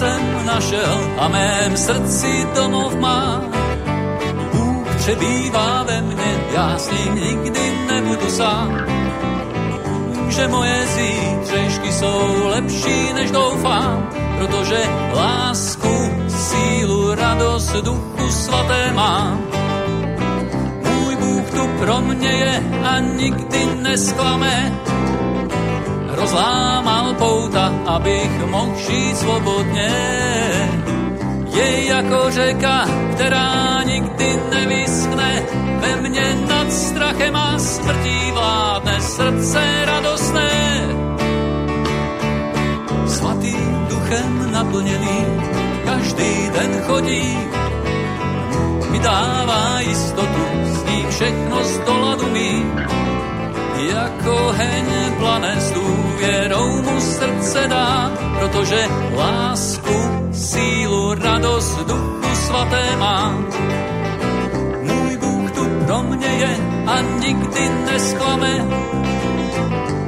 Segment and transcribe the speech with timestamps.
[0.00, 3.44] jsem našel a mém srdci domov má.
[4.52, 8.80] Bůh přebývá ve mně, já s ním nikdy nebudu sám.
[10.28, 14.80] Že moje zítřešky jsou lepší, než doufám, protože
[15.14, 19.44] lásku, sílu, radost, duchu svaté mám.
[20.84, 24.80] Můj Bůh tu pro mě je a nikdy nesklame,
[26.20, 29.90] rozlámal pouta, abych mohl žít svobodně.
[31.54, 35.42] Je jako řeka, která nikdy nevyschne,
[35.80, 40.50] ve mně nad strachem a smrtí vládne srdce radostné.
[43.06, 45.18] Svatým duchem naplněný,
[45.84, 47.38] každý den chodí,
[48.90, 53.00] mi dává jistotu, s ní všechno z doladu mít
[54.20, 59.96] jako heň plane s důvěrou mu srdce dá, protože lásku,
[60.32, 63.34] sílu, radost duchu svaté má.
[64.82, 68.66] Můj Bůh tu pro mě je a nikdy nesklame,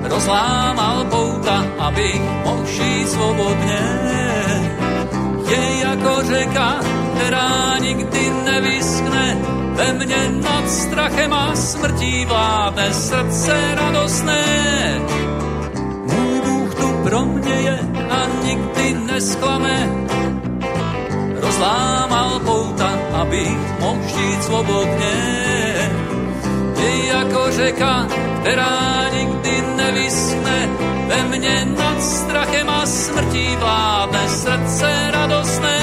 [0.03, 3.81] rozlámal pouta, abych mohl žít svobodně.
[5.49, 6.81] Je jako řeka,
[7.15, 9.37] která nikdy nevyskne,
[9.73, 14.45] ve mně nad strachem a smrtí vládne srdce radostné.
[16.13, 17.79] Můj Bůh tu pro mě je
[18.11, 19.91] a nikdy nesklame.
[21.41, 25.17] Rozlámal pouta, abych mohl žít svobodně.
[26.77, 28.07] Je jako řeka,
[28.41, 30.69] která nikdy nevyschne,
[31.07, 35.82] ve mně nad strachem a smrtí vládne srdce radostné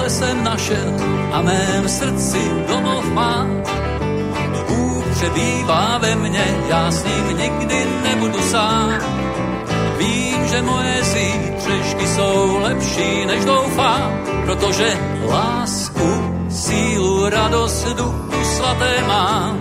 [0.00, 0.94] přítele jsem našel
[1.32, 3.46] a mém srdci domov má.
[4.68, 8.92] Bůh přebývá ve mně, já s ním nikdy nebudu sám.
[9.98, 16.08] Vím, že moje zítřešky jsou lepší, než doufám, protože lásku,
[16.50, 19.60] sílu, radost, duchu svaté mám.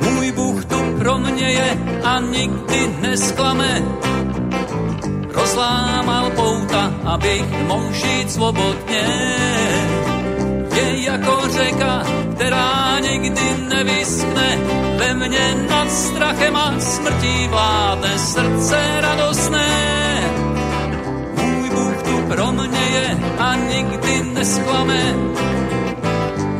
[0.00, 3.82] Můj Bůh tu pro mě je a nikdy nesklame,
[5.34, 9.06] rozlámal pouta, abych mohl žít svobodně.
[10.74, 12.02] Je jako řeka,
[12.34, 14.58] která nikdy nevyskne,
[14.96, 19.70] ve mně nad strachem a smrtí vládne srdce radostné.
[21.36, 25.14] Můj Bůh tu pro mě je a nikdy nesklame,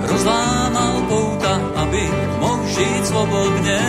[0.02, 3.80] rozlámal pouta, abych mohl žít svobodně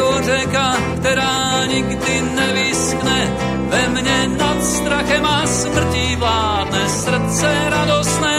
[0.00, 3.36] jako řeka, která nikdy nevyskne,
[3.68, 8.38] ve mně nad strachem a smrtí vládne srdce radostné.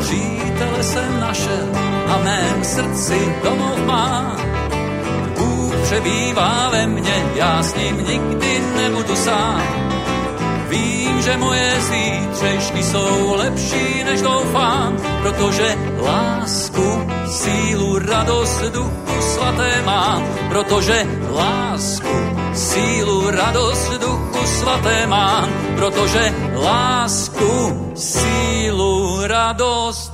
[0.00, 1.68] Přítele jsem našel
[2.08, 4.36] a mém srdci domov má.
[5.38, 9.62] Bůh přebývá ve mně, já s ním nikdy nebudu sám.
[10.68, 16.99] Vím, že moje zítřešky jsou lepší, než doufám, protože lásku
[17.30, 22.14] sílu, radost, duchu svaté mám, protože lásku,
[22.54, 30.12] sílu, radost, duchu svaté mám, protože lásku, sílu, radost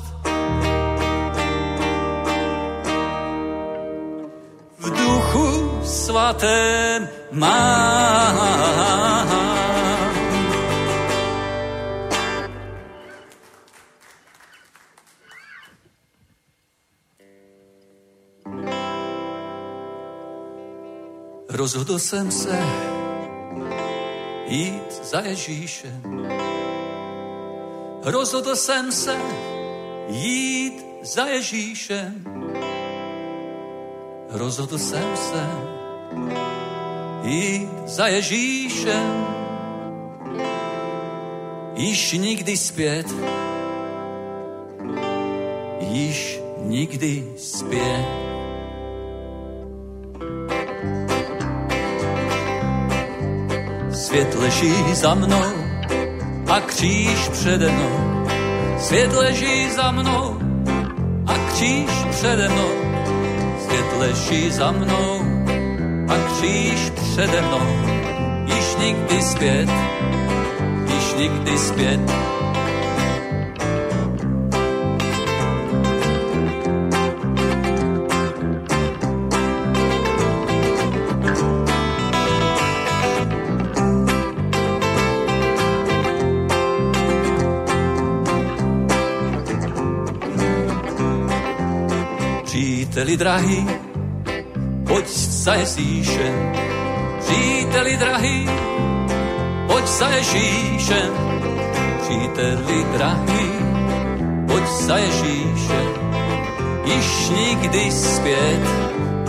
[4.78, 8.86] v duchu svatém mám.
[21.66, 22.58] Rozhodl jsem se
[24.46, 26.02] jít za Ježíšem.
[28.02, 29.16] Rozhodl jsem se
[30.08, 32.24] jít za Ježíšem.
[34.30, 35.50] Rozhodl jsem se
[37.22, 39.26] jít za Ježíšem.
[41.74, 43.06] Již nikdy zpět,
[45.80, 48.35] již nikdy zpět.
[54.16, 55.52] Svět leží za mnou
[56.48, 58.26] a kříž přede mnou.
[58.78, 60.38] Svět leží za mnou
[61.26, 62.68] a kříž přede mnou.
[63.64, 65.20] Svět leží za mnou
[66.08, 67.66] a kříž přede mnou.
[68.46, 69.68] Již nikdy zpět,
[70.94, 72.00] již nikdy zpět
[92.96, 93.66] Příteli drahý,
[94.86, 96.52] pojď za Ježíšem.
[97.20, 98.48] Příteli drahý,
[99.66, 101.12] pojď za Ježíšem.
[102.00, 103.52] Příteli drahý,
[104.46, 105.88] pojď za Ježíšem.
[106.84, 108.60] Již nikdy zpět,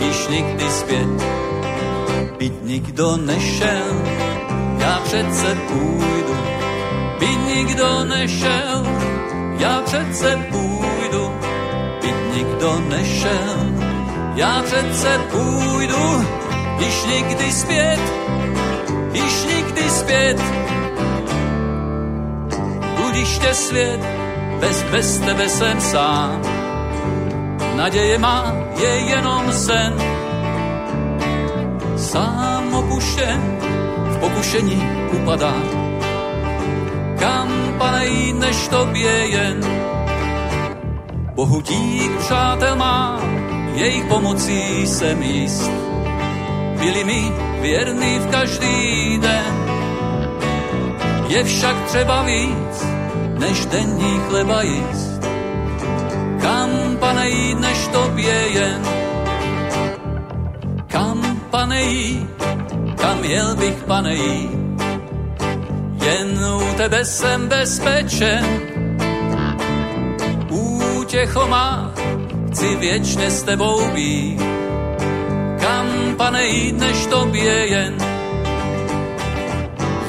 [0.00, 1.22] již nikdy zpět.
[2.38, 4.02] Byť nikdo nešel,
[4.78, 6.36] já přece půjdu.
[7.18, 8.86] Byť nikdo nešel,
[9.58, 11.47] já přece půjdu.
[12.38, 13.56] Nikdo nešel,
[14.34, 16.26] já přece půjdu,
[16.78, 18.00] již nikdy zpět,
[19.12, 20.42] již nikdy zpět.
[22.96, 24.00] Budiště svět,
[24.60, 26.42] bez, bez tebe jsem sám.
[27.76, 29.94] Naděje má je jenom sen.
[31.96, 33.58] Sám opuštěn,
[34.10, 35.54] v pokušení upadá.
[37.18, 39.77] Kam, pane, jít než tobě jen?
[41.38, 43.20] Bohu dík, přátel má,
[43.74, 45.70] jejich pomocí jsem jist.
[46.80, 49.54] Byli mi věrný v každý den.
[51.28, 52.86] Je však třeba víc,
[53.38, 55.20] než denní chleba jíst.
[56.40, 58.82] Kam, pane, jít, než tobě jen?
[60.86, 62.42] Kam, pane, jít,
[62.96, 64.82] kam jel bych, pane, jít?
[66.04, 68.77] Jen u tebe jsem bezpečen,
[71.18, 71.92] útěcho má,
[72.50, 74.42] chci věčně s tebou být.
[75.60, 77.96] Kam, pane, jít než tobě jen?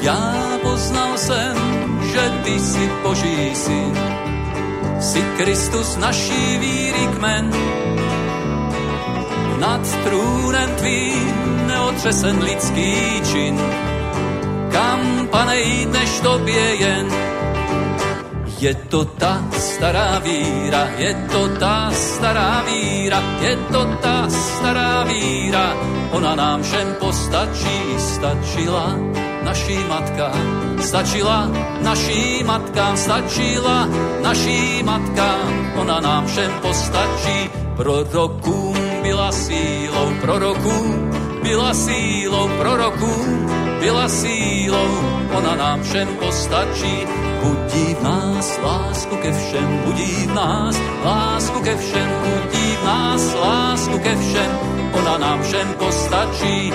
[0.00, 1.56] Já poznal jsem,
[2.12, 3.98] že ty jsi boží syn,
[5.00, 7.50] jsi Kristus naší víry kmen.
[9.58, 13.60] Nad trůnem tvým neotřesen lidský čin,
[14.72, 17.29] kam, pane, jít než tobě jen?
[18.60, 25.72] Je to ta stará víra, je to ta stará víra, je to ta stará víra.
[26.12, 29.00] Ona nám všem postačí, stačila
[29.42, 30.28] naší matka,
[30.76, 31.48] stačila
[31.80, 33.88] naší matkám, stačila
[34.20, 35.72] naší matkám.
[35.80, 41.10] Ona nám všem postačí, prorokům byla sílou, prorokům
[41.42, 43.48] byla sílou, prorokům
[43.80, 44.92] byla sílou,
[45.32, 47.08] ona nám všem postačí,
[47.42, 53.34] budí v nás lásku ke všem, budí v nás lásku ke všem, budí v nás
[53.34, 54.50] lásku ke všem,
[54.92, 56.72] ona nám všem postačí.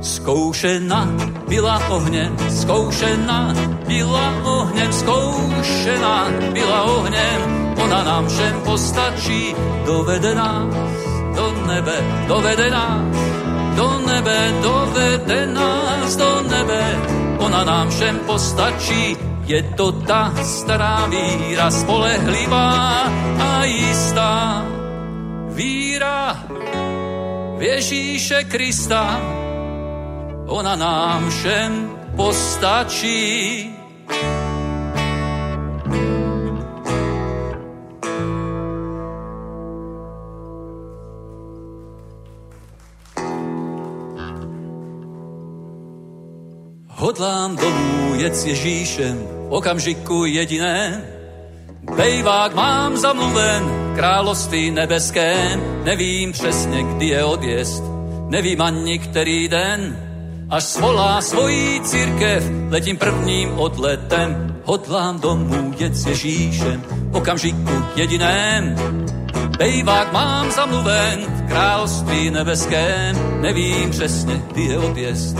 [0.00, 1.08] Zkoušena
[1.48, 3.54] byla ohněm, zkoušena
[3.86, 7.40] byla ohněm, zkoušena byla ohněm,
[7.84, 9.54] ona nám všem postačí,
[9.86, 10.74] dovede nás
[11.36, 11.96] do nebe,
[12.26, 13.16] dovede nás
[13.76, 21.70] do nebe, dovede nás do nebe, ona nám všem postačí, je to ta stará víra,
[21.70, 23.04] spolehlivá
[23.38, 24.64] a jistá.
[25.52, 26.40] Víra
[27.56, 29.20] v Ježíše Krista,
[30.48, 33.70] ona nám všem postačí.
[47.14, 49.18] Hodlám domů jet s Ježíšem
[49.48, 51.04] v okamžiku jediné.
[51.96, 57.84] Bejvák mám zamluven, království nebeském, nevím přesně, kdy je odjezd,
[58.28, 59.96] nevím ani který den,
[60.50, 68.74] až svolá svojí církev, letím prvním odletem, hodlám domů jet s Ježíšem v okamžiku jediném.
[69.58, 75.36] Bejvák mám zamluven, království nebeském, nevím přesně, kdy je odjezd,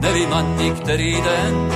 [0.00, 1.72] nevím ani který den,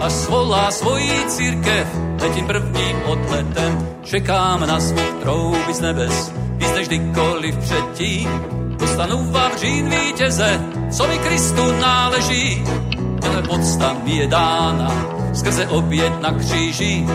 [0.00, 1.86] a svolá svojí církev,
[2.20, 8.28] letím prvním odletem, čekám na zvuk trouby z nebes, víc než kdykoliv předtím,
[8.78, 12.64] dostanu vavřín vítěze, co mi Kristu náleží,
[13.28, 17.06] ale podsta mi je dána, skrze oběd na kříži,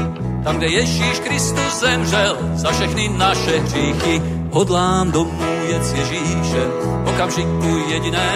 [0.46, 4.22] tam, kde Ježíš Kristus zemřel za všechny naše hříchy,
[4.52, 6.72] hodlám domů jet s Ježíšem,
[7.06, 8.34] okamžiku jediné,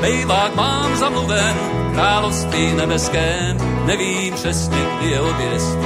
[0.00, 1.56] Bejvák mám zamluven,
[1.94, 3.56] království nebeském,
[3.86, 5.78] nevím přesně, kdy je odjezd,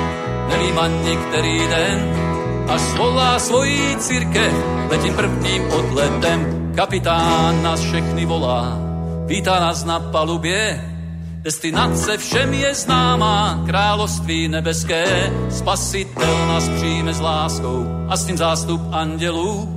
[0.49, 1.99] nevím ani který den,
[2.69, 4.53] až svolá svojí církev,
[4.91, 8.79] letím prvním odletem, kapitán nás všechny volá,
[9.27, 10.96] vítá nás na palubě,
[11.47, 18.81] destinace všem je známá, království nebeské, spasitel nás přijme s láskou a s tím zástup
[18.93, 19.69] andělů,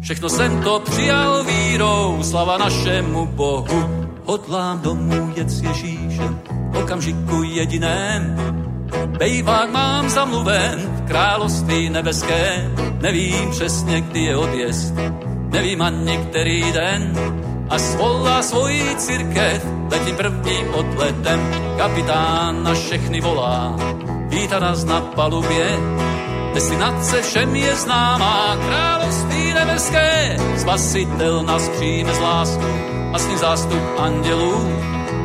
[0.00, 4.08] Všechno jsem to přijal vírou, slava našemu Bohu.
[4.24, 6.40] Hodlám domů jet s Ježíšem,
[6.82, 8.36] okamžiku jediném.
[9.18, 14.94] Bejvák mám zamluven v království nebeském, nevím přesně, kdy je odjezd.
[15.50, 17.12] nevím ani který den,
[17.68, 21.40] a svolá svoji církev, letím prvním odletem,
[21.76, 23.76] kapitán na všechny volá,
[24.28, 25.78] vítá nás na palubě,
[26.54, 32.68] destinace všem je známá, království nebeské, spasitel nás přijme z lásku
[33.12, 34.54] a s ním zástup andělů,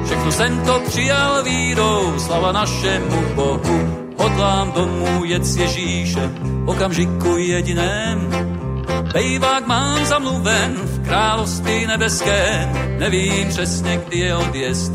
[0.06, 3.80] všechno jsem to přijal vírou, slava našemu Bohu,
[4.18, 8.30] hodlám domů jet s Ježíšem, okamžiku jediném,
[9.14, 14.92] Bejvák mám zamluven království nebeském, nevím přesně, kdy je odjezd,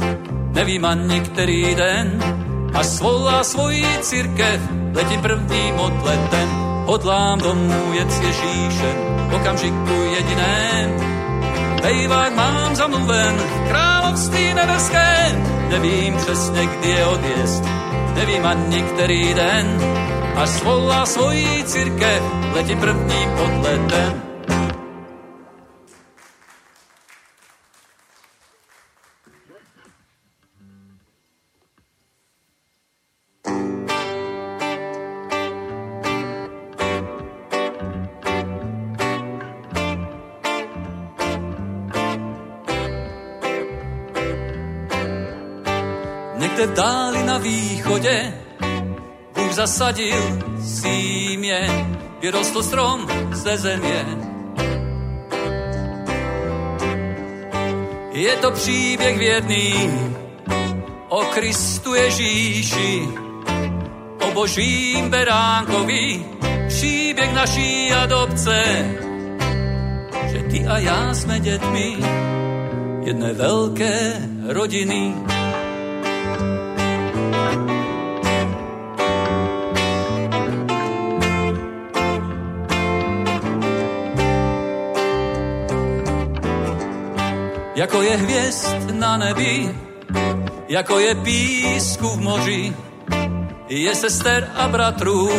[0.52, 2.20] nevím ani který den.
[2.74, 4.60] A svolá svoji církev,
[4.94, 6.48] letím prvním odletem,
[6.86, 8.96] hodlám domů jet s Ježíšem,
[9.30, 10.96] v okamžiku jediném.
[11.82, 13.36] Bejvák mám zamluven
[13.68, 17.64] království nebeském, nevím přesně, kdy je odjezd,
[18.14, 19.78] nevím ani který den
[20.36, 22.22] až svolá svojí církev,
[22.54, 24.27] letím prvním odletem.
[49.58, 51.86] Zasadil símě,
[52.20, 54.06] vyrostl strom ze země.
[58.12, 59.74] Je to příběh věrný
[61.08, 63.08] o Kristu Ježíši,
[64.22, 66.22] o božím beránkovi,
[66.68, 68.62] příběh naší adopce,
[70.30, 71.96] že ty a já jsme dětmi
[73.02, 75.14] jedné velké rodiny.
[87.78, 89.74] Jako je hvězd na nebi,
[90.68, 92.72] jako je písku v moři,
[93.68, 95.30] je sester a bratrů,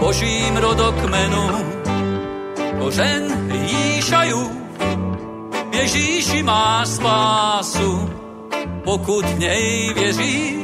[0.00, 1.48] božím rodokmenu,
[2.78, 4.50] kořen Jíšajů,
[5.72, 8.10] Ježíši má spásu,
[8.84, 10.54] pokud v něj věříš,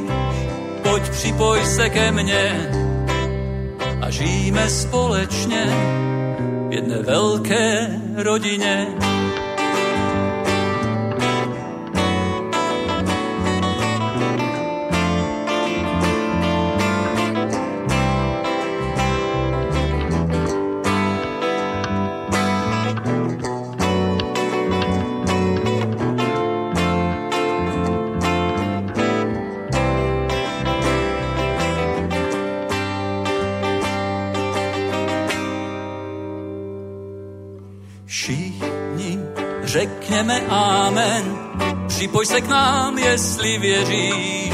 [0.82, 2.70] pojď připoj se ke mně.
[4.02, 5.64] A žijeme společně
[6.68, 8.86] v jedné velké rodině.
[40.18, 41.38] Řekněme amen.
[41.86, 44.52] Připoj se k nám, jestli věříš.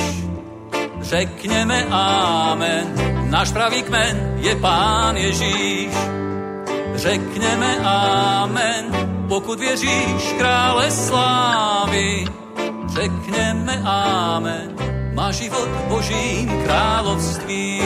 [1.00, 2.84] Řekněme amen.
[3.30, 5.88] Náš pravý kmen je Pán Ježíš.
[6.94, 8.84] Řekněme amen.
[9.28, 12.24] Pokud věříš krále slávy,
[12.94, 14.76] řekněme amen.
[15.14, 17.82] Má život božím království.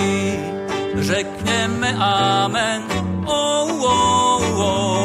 [0.95, 2.83] Řekněme amen.
[3.27, 4.98] Oh, oh, oh,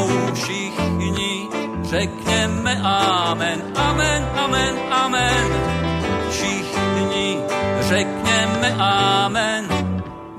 [1.94, 5.46] řekněme amen, amen, amen, amen.
[6.30, 7.38] Všichni
[7.80, 9.68] řekněme amen,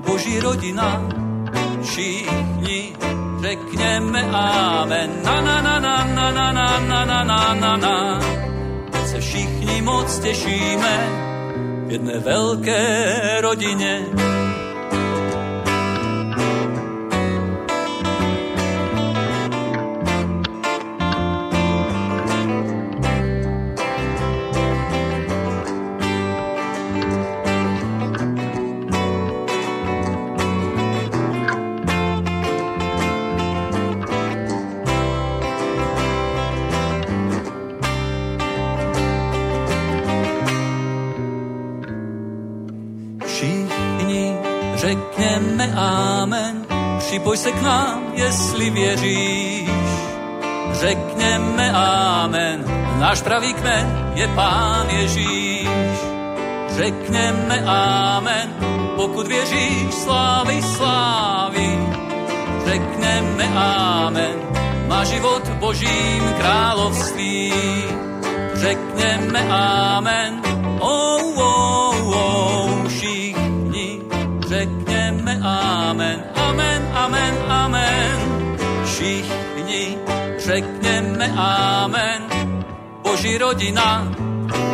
[0.06, 1.08] boží rodina,
[1.82, 2.92] všichni
[3.40, 8.20] řekněme amen, na na na na na na na na na na na na.
[9.06, 10.96] Se všichni moc těšíme
[11.86, 12.76] v jedné velké
[13.40, 14.04] rodině,
[47.16, 49.70] připoj se k nám, jestli věříš.
[50.72, 52.64] Řekněme amen,
[53.00, 55.68] náš pravý kmen je Pán Ježíš.
[56.68, 58.54] Řekněme amen,
[58.96, 61.78] pokud věříš, slávy, slávy.
[62.64, 64.36] Řekněme amen,
[64.88, 67.52] má život božím království.
[68.54, 70.42] Řekněme amen,
[70.80, 74.00] oh, oh, oh, všichni
[74.48, 76.35] řekněme amen,
[77.06, 78.18] amen, amen.
[78.84, 79.98] Všichni
[80.38, 82.22] řekněme amen.
[83.02, 84.12] Boží rodina,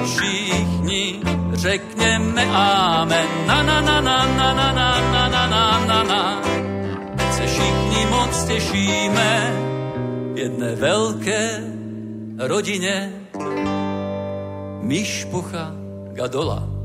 [0.05, 1.21] všichni
[1.53, 3.29] řekněme amen.
[3.47, 6.43] Na na na na na na na na na na na na.
[7.33, 9.53] Se všichni moc těšíme
[10.35, 11.61] jedné velké
[12.39, 13.13] rodině
[14.83, 15.73] Mišpucha
[16.13, 16.82] Gadola.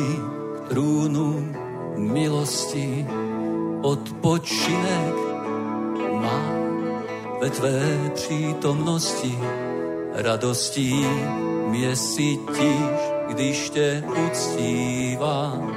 [0.00, 1.52] K trůnu
[1.96, 3.06] milosti.
[3.82, 5.14] Odpočinek
[6.12, 6.42] má
[7.40, 9.38] ve tvé přítomnosti
[10.12, 11.06] radostí.
[11.68, 15.74] Mě sytíš, když tě uctívám,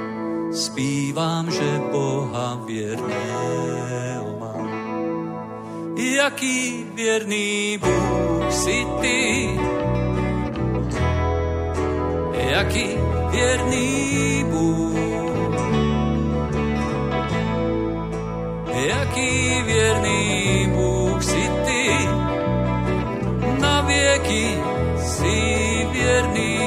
[0.53, 4.69] zpívám, že Boha věrného mám.
[5.97, 9.49] Jaký věrný Bůh si ty,
[12.33, 14.97] jaký věrný Bůh,
[18.73, 22.07] jaký věrný Bůh si ty,
[23.61, 24.57] na věky
[24.97, 26.59] si věrný.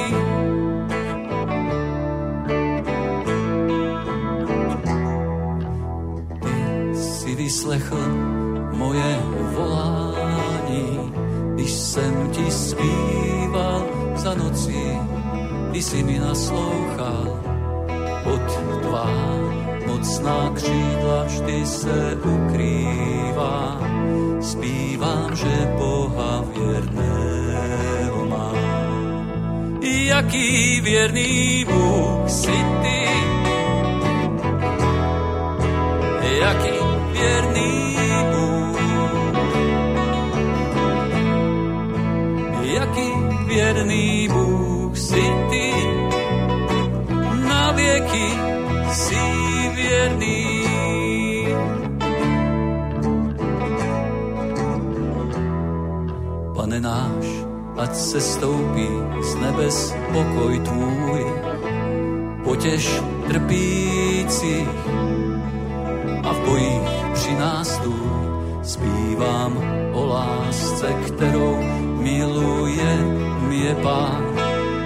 [6.39, 7.97] Ty si vyslechl
[8.73, 9.19] moje
[9.55, 11.13] volání,
[11.53, 14.97] když jsem ti zpíval za nocí,
[15.71, 17.39] ty si mi naslouchal
[18.23, 18.45] pod
[18.83, 19.07] tvá
[19.87, 23.79] mocná křídla vždy se ukrývá.
[24.41, 28.57] Zpívám, že Boha věrného mám.
[29.81, 33.01] Jaký věrný Bůh si ty,
[36.41, 36.77] jaký
[37.11, 37.97] věrný
[38.31, 38.79] Bůh,
[42.63, 43.09] jaký
[43.47, 44.20] věrný
[50.01, 50.65] věrný.
[56.55, 57.25] Pane náš,
[57.77, 58.87] ať se stoupí
[59.21, 61.21] z nebes pokoj tvůj,
[62.43, 64.69] potěž trpících
[66.23, 67.81] a v bojích při nás
[68.63, 69.57] zpívám
[69.93, 71.57] o lásce, kterou
[72.01, 72.97] miluje
[73.47, 74.23] mě Pán.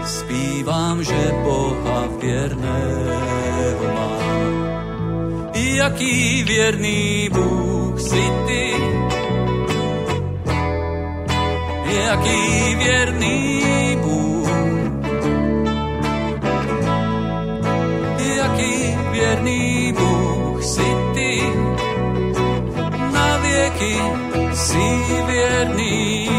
[0.06, 3.14] Zpívám, že Boha věrného mám.
[5.86, 8.74] Jaký věrný Bůh si ty,
[12.06, 13.63] jaký věrný
[14.02, 14.50] Bůh,
[18.17, 21.41] jaký věrný Bůh si ty,
[23.13, 23.98] na věky
[24.54, 24.86] si
[25.28, 26.30] věrný.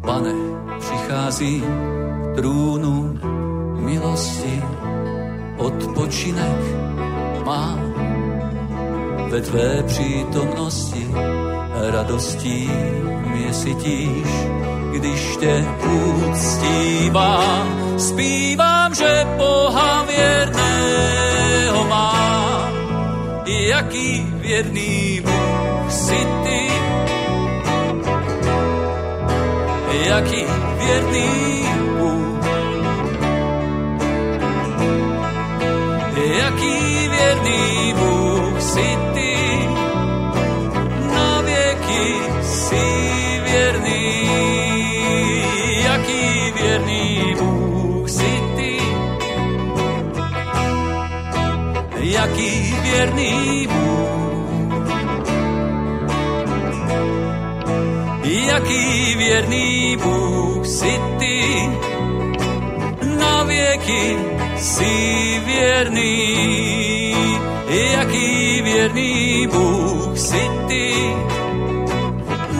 [0.00, 0.34] Pane,
[0.80, 1.62] přichází
[2.38, 2.97] trůnu
[4.18, 4.62] milosti,
[5.56, 6.60] odpočinek
[7.44, 7.78] má
[9.30, 11.06] ve tvé přítomnosti
[11.90, 12.70] radostí
[13.26, 14.28] mě sytíš,
[14.92, 15.64] když tě
[16.26, 17.98] uctívám.
[17.98, 22.72] Zpívám, že Boha věrného mám.
[23.46, 26.68] Jaký věrný Bůh si ty,
[30.08, 30.44] jaký
[30.78, 31.87] věrný
[52.98, 54.08] věrný Bůh.
[58.24, 61.42] Jaký věrný Bůh si ty,
[63.18, 64.16] na věky
[64.56, 67.14] si věrný.
[67.68, 70.94] Jaký věrný Bůh si ty,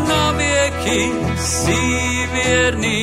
[0.09, 1.79] na věky si
[2.33, 2.98] věrný.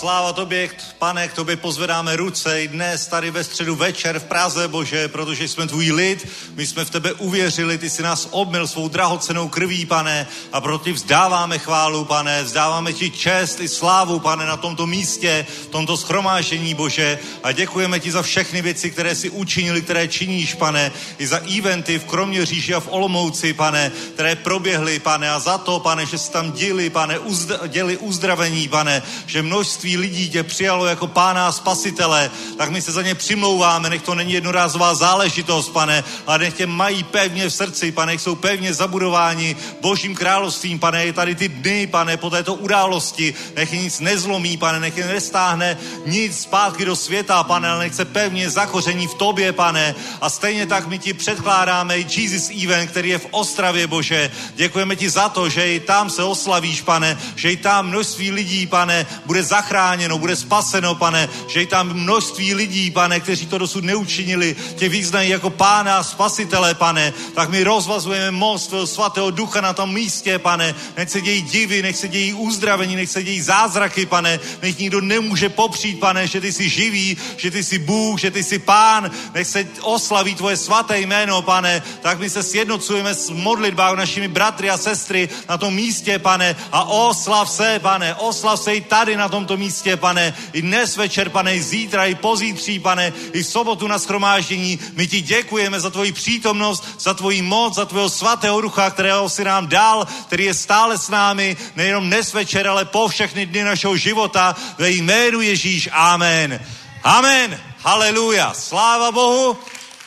[0.00, 0.68] Haleluja, sláva tobě,
[1.00, 5.48] pane, k tobě pozvedáme ruce i dnes tady ve středu večer v Praze, Bože, protože
[5.48, 9.86] jsme tvůj lid, my jsme v tebe uvěřili, ty jsi nás obmil svou drahocenou krví,
[9.86, 14.86] pane, a proto ti vzdáváme chválu, pane, vzdáváme ti čest i slávu, pane, na tomto
[14.86, 20.54] místě, tomto schromážení, Bože, a děkujeme ti za všechny věci, které si učinili, které činíš,
[20.54, 25.58] pane, i za eventy v Kroměříži a v Olomouci, pane, které proběhly, pane, a za
[25.58, 30.42] to, pane, že jsi tam děli, pane, uzd- děli uzdravení, pane, že množství lidí tě
[30.42, 34.94] přijalo jako pána a spasitele, tak my se za ně přimlouváme, nech to není jednorázová
[34.94, 40.78] záležitost, pane, ale nech tě mají pevně v srdci, pane, jsou pevně zabudováni božím královstvím,
[40.78, 44.96] pane, je tady ty dny, pane, po této události, nech je nic nezlomí, pane, nech
[44.96, 49.94] je nestáhne nic zpátky do světa, pane, ale nech se pevně zakoření v tobě, pane,
[50.20, 54.30] a stejně tak my ti předkládáme Jesus Event, který je v Ostravě, Bože.
[54.54, 58.66] Děkujeme ti za to, že i tam se oslavíš, pane, že i tam množství lidí,
[58.66, 63.84] pane, bude zachráněno, bude spaseno, pane, že i tam množství lidí, pane, kteří to dosud
[63.84, 69.60] neučinili, tě vyznají jako pána a spasitele, pane, tak my rozvazujeme most tvého svatého ducha
[69.60, 73.40] na tom místě, pane, nech se dějí divy, nech se dějí uzdravení, nech se dějí
[73.40, 78.20] zázraky, pane, nech nikdo nemůže popřít, pane, že ty jsi živý, že ty jsi Bůh,
[78.20, 83.14] že ty jsi pán, nech se oslaví tvoje svaté jméno, pane, tak my se sjednocujeme
[83.14, 88.60] s modlitbou našimi bratry a sestry na tom místě, pane, a oslav se, pane, oslav
[88.60, 92.78] se i tady na tomto místě, pane, i dnes večer, pane, i zítra, i pozítří,
[92.78, 94.78] pane, i v sobotu na schromáždění.
[94.94, 99.44] My ti děkujeme za tvoji přítomnost, za tvoji moc, za tvého svatého ducha, kterého si
[99.44, 103.96] nám dal, který je stále s námi, nejenom dnes večer, ale po všechny dny našeho
[103.96, 104.56] života.
[104.78, 105.88] Ve jménu Ježíš.
[105.92, 106.60] Amen.
[107.02, 107.60] Amen.
[107.78, 108.54] Haleluja.
[108.54, 109.58] Sláva Bohu.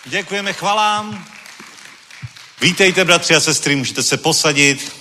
[0.06, 1.26] Děkujeme chvalám.
[2.62, 4.92] Vítejte, bratři a sestry, můžete se posadit.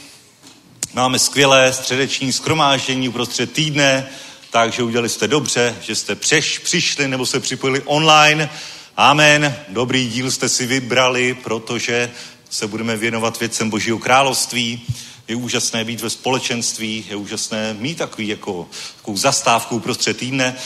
[0.95, 4.09] Máme skvělé středeční skromáždění uprostřed týdne,
[4.53, 8.51] takže udělali jste dobře, že jste přeš, přišli nebo se připojili online.
[8.97, 9.57] Amen.
[9.69, 12.11] Dobrý díl jste si vybrali, protože
[12.51, 14.83] se budeme věnovat věcem Božího království.
[15.29, 20.57] Je úžasné být ve společenství, je úžasné mít takový jako, takovou zastávku uprostřed týdne.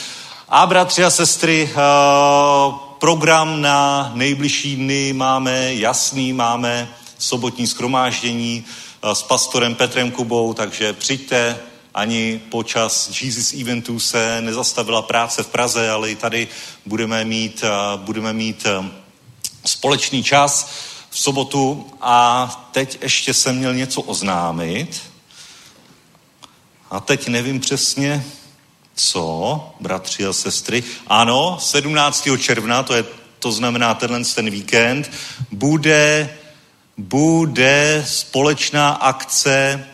[0.48, 8.64] A bratři a sestry, uh, program na nejbližší dny máme jasný, máme sobotní skromáždění
[9.04, 11.58] uh, s pastorem Petrem Kubou, takže přijďte,
[11.96, 16.48] ani počas Jesus Eventu se nezastavila práce v Praze, ale i tady
[16.86, 18.66] budeme mít, uh, budeme mít
[19.64, 20.70] společný čas
[21.10, 25.02] v sobotu a teď ještě jsem měl něco oznámit
[26.90, 28.24] a teď nevím přesně,
[28.94, 30.84] co, bratři a sestry.
[31.06, 32.28] Ano, 17.
[32.38, 33.04] června, to, je,
[33.38, 35.10] to znamená tenhle ten víkend,
[35.50, 36.36] bude,
[36.96, 39.86] bude společná akce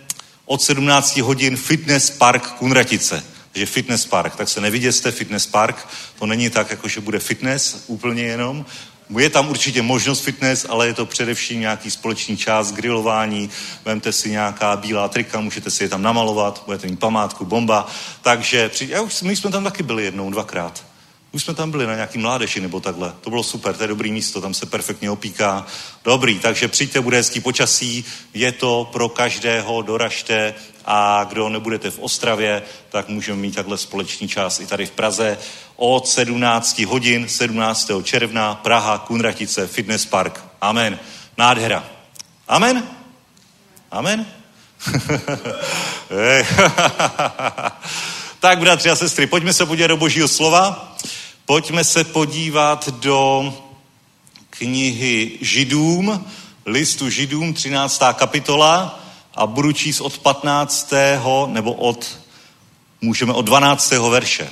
[0.52, 3.24] od 17 hodin Fitness Park Kunratice.
[3.52, 5.88] Takže fitness park, tak se neviděste, fitness park,
[6.18, 8.66] to není tak, jako že bude fitness úplně jenom,
[9.18, 13.50] je tam určitě možnost fitness, ale je to především nějaký společný čas, grilování,
[13.84, 17.86] vemte si nějaká bílá trika, můžete si je tam namalovat, budete mít památku, bomba.
[18.22, 20.84] Takže já už, my jsme tam taky byli jednou, dvakrát.
[21.32, 23.12] Už jsme tam byli na nějaký mládeži nebo takhle.
[23.20, 25.66] To bylo super, to je dobrý místo, tam se perfektně opíká.
[26.04, 31.98] Dobrý, takže přijďte, bude hezký počasí, je to pro každého, doražte a kdo nebudete v
[31.98, 35.38] Ostravě, tak můžeme mít takhle společný čas i tady v Praze
[35.76, 37.90] od 17 hodin 17.
[38.02, 40.44] června Praha, Kunratice, Fitness Park.
[40.60, 40.98] Amen.
[41.38, 41.84] Nádhera.
[42.48, 42.88] Amen?
[43.90, 44.26] Amen?
[48.40, 50.91] tak, bratři a sestry, pojďme se podívat do božího slova.
[51.46, 53.54] Pojďme se podívat do
[54.50, 56.26] knihy Židům,
[56.66, 58.02] listu Židům, 13.
[58.12, 59.00] kapitola
[59.34, 60.92] a budu číst od 15.
[61.46, 62.18] nebo od,
[63.00, 63.90] můžeme od 12.
[63.90, 64.50] verše.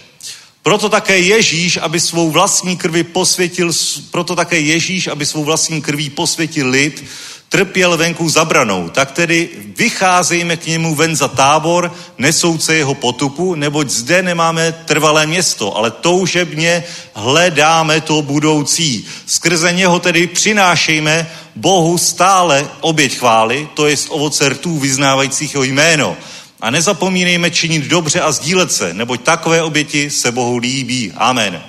[0.62, 3.73] Proto také Ježíš, aby svou vlastní krvi posvětil,
[4.11, 7.05] proto také Ježíš, aby svou vlastní krví posvětil lid,
[7.49, 8.88] trpěl venku zabranou.
[8.88, 15.27] Tak tedy vycházejme k němu ven za tábor, nesouce jeho potupu, neboť zde nemáme trvalé
[15.27, 19.07] město, ale toužebně hledáme to budoucí.
[19.27, 26.16] Skrze něho tedy přinášejme Bohu stále oběť chvály, to jest ovoce rtů vyznávajících jeho jméno.
[26.61, 31.12] A nezapomínejme činit dobře a sdílet se, neboť takové oběti se Bohu líbí.
[31.16, 31.62] Amen.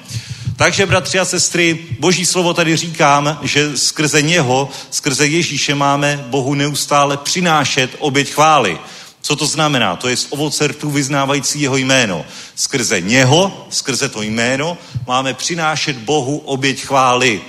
[0.56, 6.54] Takže, bratři a sestry, boží slovo tady říkám, že skrze něho, skrze Ježíše máme Bohu
[6.54, 8.80] neustále přinášet oběť chvály.
[9.22, 9.96] Co to znamená?
[9.96, 12.26] To je z ovoce rtů vyznávající jeho jméno.
[12.56, 14.78] Skrze něho, skrze to jméno,
[15.08, 17.42] máme přinášet Bohu oběť chvály.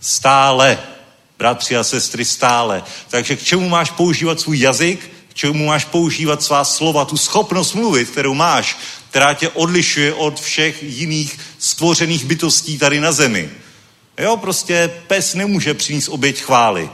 [0.00, 0.78] Stále.
[1.38, 2.82] Bratři a sestry, stále.
[3.08, 5.10] Takže k čemu máš používat svůj jazyk?
[5.40, 8.78] Čemu máš používat svá slova, tu schopnost mluvit, kterou máš,
[9.10, 13.50] která tě odlišuje od všech jiných stvořených bytostí tady na zemi.
[14.18, 16.90] Jo, prostě pes nemůže přinést oběť chvály.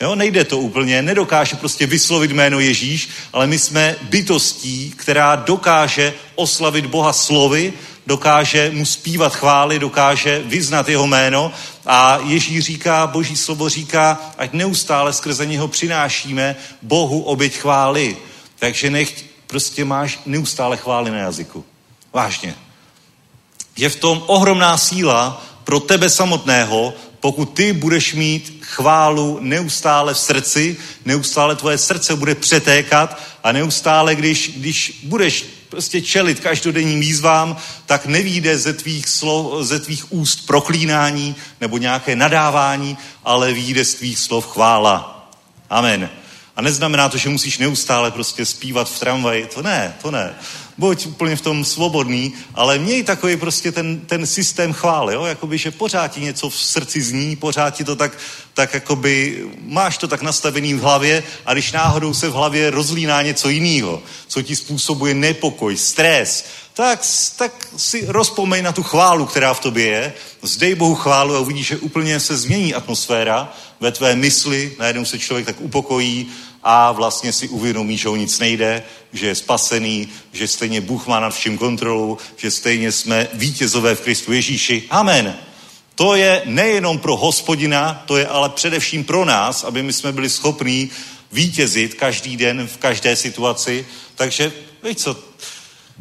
[0.00, 6.14] Jo, nejde to úplně, nedokáže prostě vyslovit jméno Ježíš, ale my jsme bytostí, která dokáže
[6.34, 7.72] oslavit Boha slovy,
[8.06, 11.52] dokáže mu zpívat chvály, dokáže vyznat jeho jméno
[11.86, 18.16] a Ježíš říká, boží slovo říká, ať neustále skrze něho přinášíme Bohu oběť chvály.
[18.58, 21.64] Takže nech prostě máš neustále chvály na jazyku.
[22.12, 22.54] Vážně.
[23.76, 30.18] Je v tom ohromná síla pro tebe samotného, pokud ty budeš mít chválu neustále v
[30.18, 37.56] srdci, neustále tvoje srdce bude přetékat a neustále, když, když budeš prostě čelit každodenním výzvám,
[37.86, 43.94] tak nevíde ze tvých, slov, ze tvých úst proklínání nebo nějaké nadávání, ale výjde z
[43.94, 45.28] tvých slov chvála.
[45.70, 46.10] Amen.
[46.56, 49.46] A neznamená to, že musíš neustále prostě zpívat v tramvaji.
[49.54, 50.34] To ne, to ne.
[50.78, 55.24] Buď úplně v tom svobodný, ale měj takový prostě ten, ten systém chvály, jo?
[55.24, 58.18] Jakoby, že pořád ti něco v srdci zní, pořád ti to tak,
[58.54, 63.22] tak jakoby, máš to tak nastavený v hlavě a když náhodou se v hlavě rozlíná
[63.22, 67.06] něco jiného, co ti způsobuje nepokoj, stres, tak,
[67.36, 71.66] tak si rozpomeň na tu chválu, která v tobě je, zdej Bohu chválu a uvidíš,
[71.66, 76.28] že úplně se změní atmosféra ve tvé mysli, najednou se člověk tak upokojí
[76.64, 81.20] a vlastně si uvědomí, že o nic nejde, že je spasený, že stejně Bůh má
[81.20, 84.82] nad vším kontrolu, že stejně jsme vítězové v Kristu Ježíši.
[84.90, 85.36] Amen.
[85.94, 90.30] To je nejenom pro hospodina, to je ale především pro nás, aby my jsme byli
[90.30, 90.90] schopní
[91.32, 93.86] vítězit každý den v každé situaci.
[94.14, 95.16] Takže, víš co,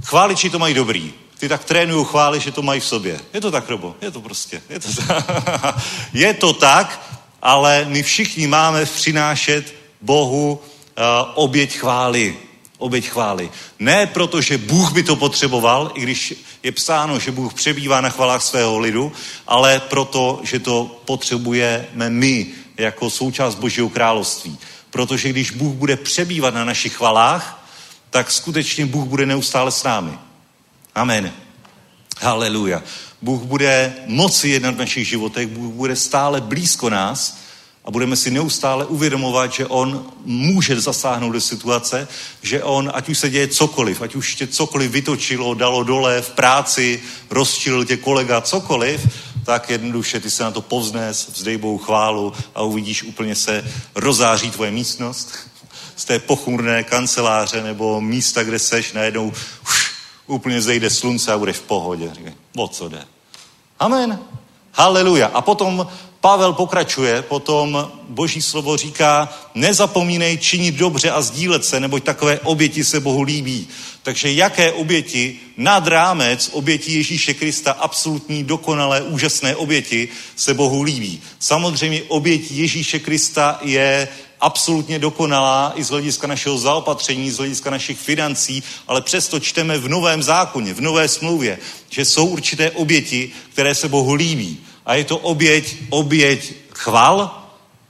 [0.03, 1.13] chváliči to mají dobrý.
[1.39, 3.19] Ty tak trénují chvály, že to mají v sobě.
[3.33, 3.95] Je to tak, Robo?
[4.01, 4.61] Je to prostě.
[4.69, 5.75] Je to tak,
[6.13, 11.03] je to tak ale my všichni máme přinášet Bohu uh,
[11.35, 12.37] oběť chvály.
[12.77, 13.51] Oběť chvály.
[13.79, 18.09] Ne proto, že Bůh by to potřeboval, i když je psáno, že Bůh přebývá na
[18.09, 19.11] chvalách svého lidu,
[19.47, 24.57] ale proto, že to potřebujeme my jako součást Božího království.
[24.89, 27.65] Protože když Bůh bude přebývat na našich chvalách,
[28.09, 30.11] tak skutečně Bůh bude neustále s námi.
[30.95, 31.33] Amen.
[32.21, 32.83] Haleluja.
[33.21, 37.42] Bůh bude moci jednat v našich životech, Bůh bude stále blízko nás
[37.85, 42.07] a budeme si neustále uvědomovat, že On může zasáhnout do situace,
[42.41, 46.29] že On, ať už se děje cokoliv, ať už tě cokoliv vytočilo, dalo dole v
[46.29, 49.07] práci, rozčilil tě kolega, cokoliv,
[49.45, 54.51] tak jednoduše ty se na to povznes, vzdej Bohu chválu a uvidíš, úplně se rozáří
[54.51, 55.33] tvoje místnost
[55.95, 59.93] z té pochmurné kanceláře nebo místa, kde seš, najednou už,
[60.27, 62.11] úplně zejde slunce a budeš v pohodě.
[62.13, 63.05] Říkaj, o co jde?
[63.79, 64.19] Amen.
[64.71, 65.27] Haleluja.
[65.27, 65.87] A potom
[66.23, 72.83] Pavel pokračuje, potom boží slovo říká, nezapomínej činit dobře a sdílet se, neboť takové oběti
[72.83, 73.67] se Bohu líbí.
[74.03, 81.21] Takže jaké oběti nad rámec oběti Ježíše Krista, absolutní, dokonalé, úžasné oběti se Bohu líbí.
[81.39, 84.07] Samozřejmě oběť Ježíše Krista je
[84.41, 89.89] absolutně dokonalá i z hlediska našeho zaopatření, z hlediska našich financí, ale přesto čteme v
[89.89, 91.59] novém zákoně, v nové smlouvě,
[91.89, 94.59] že jsou určité oběti, které se Bohu líbí.
[94.85, 97.43] A je to oběť, oběť chval,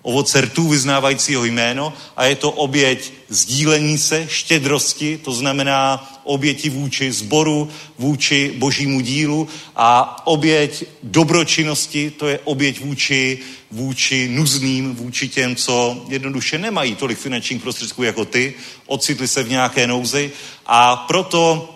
[0.03, 7.11] ovoce rtů vyznávajícího jméno a je to oběť sdílení se, štědrosti, to znamená oběti vůči
[7.11, 13.39] zboru, vůči božímu dílu a oběť dobročinnosti, to je oběť vůči,
[13.71, 18.53] vůči nuzným, vůči těm, co jednoduše nemají tolik finančních prostředků jako ty,
[18.85, 20.31] ocitli se v nějaké nouzi
[20.65, 21.69] a proto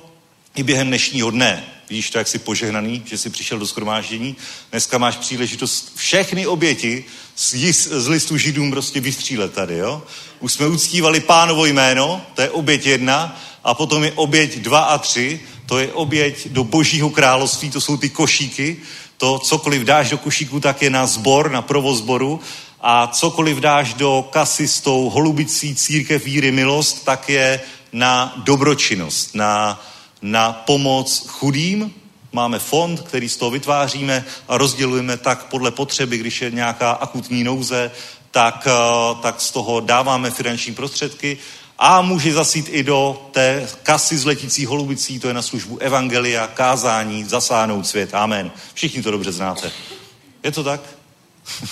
[0.56, 4.36] i během dnešního dne Vidíš to, jak jsi požehnaný, že jsi přišel do skromáždění.
[4.71, 7.54] Dneska máš příležitost všechny oběti z,
[7.88, 10.04] z listu židům prostě vystřílet tady, jo?
[10.39, 14.97] Už jsme uctívali pánovo jméno, to je oběť jedna, a potom je oběť dva a
[14.97, 18.78] tři, to je oběť do božího království, to jsou ty košíky,
[19.17, 22.39] to cokoliv dáš do košíku, tak je na zbor, na provozboru
[22.82, 27.62] a cokoliv dáš do kasy s tou holubicí církev víry milost, tak je
[27.93, 29.84] na dobročinnost, na
[30.22, 31.94] na pomoc chudým.
[32.34, 37.44] Máme fond, který z toho vytváříme a rozdělujeme tak podle potřeby, když je nějaká akutní
[37.44, 37.92] nouze,
[38.32, 41.38] tak, eh, tak z toho dáváme finanční prostředky
[41.80, 46.48] a může zasít i do té kasy z letící holubicí, to je na službu evangelia,
[46.48, 48.14] kázání, zasáhnout svět.
[48.14, 48.52] Amen.
[48.74, 49.72] Všichni to dobře znáte.
[50.44, 50.82] Je to tak?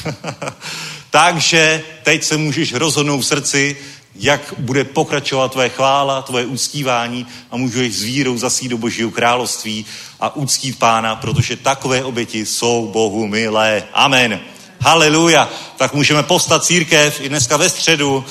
[1.10, 3.78] Takže teď se můžeš rozhodnout v srdci,
[4.16, 9.86] jak bude pokračovat tvoje chvála, tvoje uctívání a můžeš s vírou zasít do Božího království
[10.20, 13.84] a uctít Pána, protože takové oběti jsou Bohu milé.
[13.94, 14.40] Amen.
[14.80, 15.50] Haleluja.
[15.78, 18.26] Tak můžeme postat církev i dneska ve středu.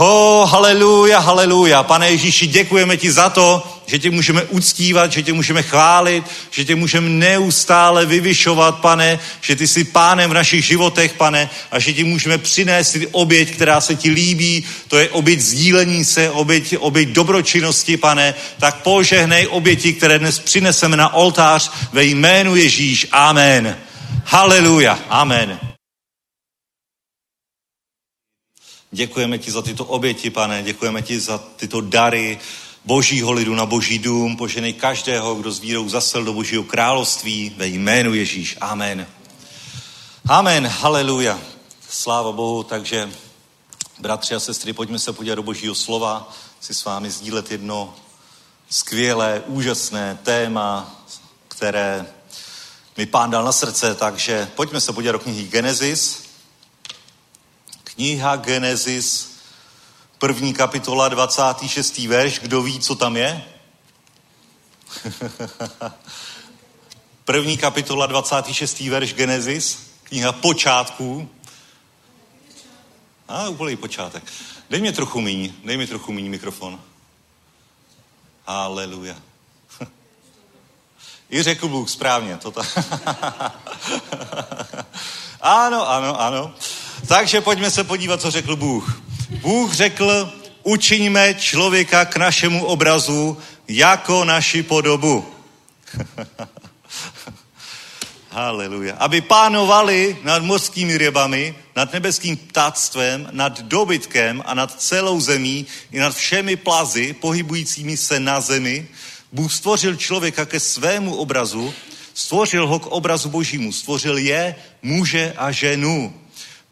[0.00, 1.82] Ho, oh, haleluja, haleluja.
[1.82, 6.64] Pane Ježíši, děkujeme ti za to, že tě můžeme uctívat, že tě můžeme chválit, že
[6.64, 11.92] tě můžeme neustále vyvyšovat, pane, že ty jsi pánem v našich životech, pane, a že
[11.92, 17.08] ti můžeme přinést oběť, která se ti líbí, to je oběť sdílení se, oběť, oběť
[17.08, 23.06] dobročinnosti, pane, tak požehnej oběti, které dnes přineseme na oltář ve jménu Ježíš.
[23.12, 23.76] Amen.
[24.24, 24.98] Haleluja.
[25.08, 25.69] Amen.
[28.92, 32.38] Děkujeme ti za tyto oběti, pane, děkujeme ti za tyto dary
[32.84, 37.66] božího lidu na boží dům, poženej každého, kdo s vírou zasel do božího království ve
[37.66, 38.56] jménu Ježíš.
[38.60, 39.06] Amen.
[40.28, 41.40] Amen, haleluja.
[41.88, 43.10] Sláva Bohu, takže
[43.98, 47.94] bratři a sestry, pojďme se podívat do božího slova, si s vámi sdílet jedno
[48.68, 51.00] skvělé, úžasné téma,
[51.48, 52.06] které
[52.96, 56.29] mi pán dal na srdce, takže pojďme se podívat do knihy Genesis,
[57.94, 59.32] Kniha Genesis,
[60.18, 61.98] první kapitola, 26.
[61.98, 62.38] verš.
[62.38, 63.44] Kdo ví, co tam je?
[67.24, 68.80] první kapitola, 26.
[68.80, 71.28] verš Genesis, kniha počátků.
[73.28, 74.24] A úplný počátek.
[74.70, 76.80] Dej mi trochu míň, dej mi trochu míň mikrofon.
[78.46, 79.16] Haleluja.
[81.30, 82.36] I řekl Bůh správně.
[82.36, 82.62] To ta...
[85.40, 86.54] ano, ano, ano.
[87.06, 89.02] Takže pojďme se podívat, co řekl Bůh.
[89.30, 90.32] Bůh řekl,
[90.62, 95.26] učiňme člověka k našemu obrazu jako naši podobu.
[98.30, 98.96] Haleluja.
[98.96, 105.98] Aby pánovali nad mořskými rybami, nad nebeským ptáctvem, nad dobytkem a nad celou zemí i
[105.98, 108.88] nad všemi plazy pohybujícími se na zemi.
[109.32, 111.74] Bůh stvořil člověka ke svému obrazu,
[112.14, 116.19] stvořil ho k obrazu božímu, stvořil je, muže a ženu.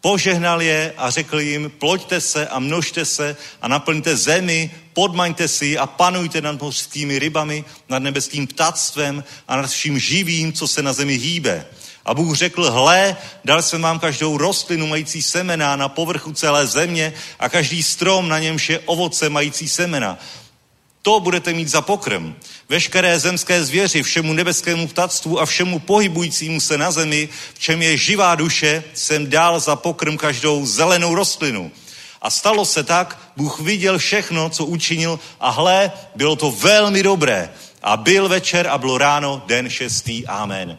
[0.00, 5.78] Požehnal je a řekl jim, ploďte se a množte se a naplňte zemi, podmaňte si
[5.78, 10.92] a panujte nad mořskými rybami, nad nebeským ptactvem a nad vším živým, co se na
[10.92, 11.66] zemi hýbe.
[12.04, 17.12] A Bůh řekl, hle, dal jsem vám každou rostlinu mající semena na povrchu celé země
[17.38, 20.18] a každý strom, na němž je ovoce mající semena.
[21.08, 22.34] To budete mít za pokrm.
[22.68, 27.96] Veškeré zemské zvěři, všemu nebeskému ptactvu a všemu pohybujícímu se na zemi, v čem je
[27.96, 31.72] živá duše, jsem dal za pokrm každou zelenou rostlinu.
[32.22, 37.50] A stalo se tak, Bůh viděl všechno, co učinil a hle, bylo to velmi dobré.
[37.82, 40.26] A byl večer a bylo ráno, den šestý.
[40.26, 40.78] Amen.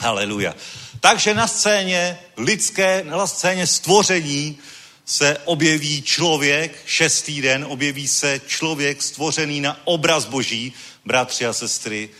[0.00, 0.54] Haleluja.
[1.00, 4.58] Takže na scéně lidské, na scéně stvoření
[5.08, 10.72] se objeví člověk, šestý den, objeví se člověk stvořený na obraz Boží,
[11.04, 12.10] bratři a sestry,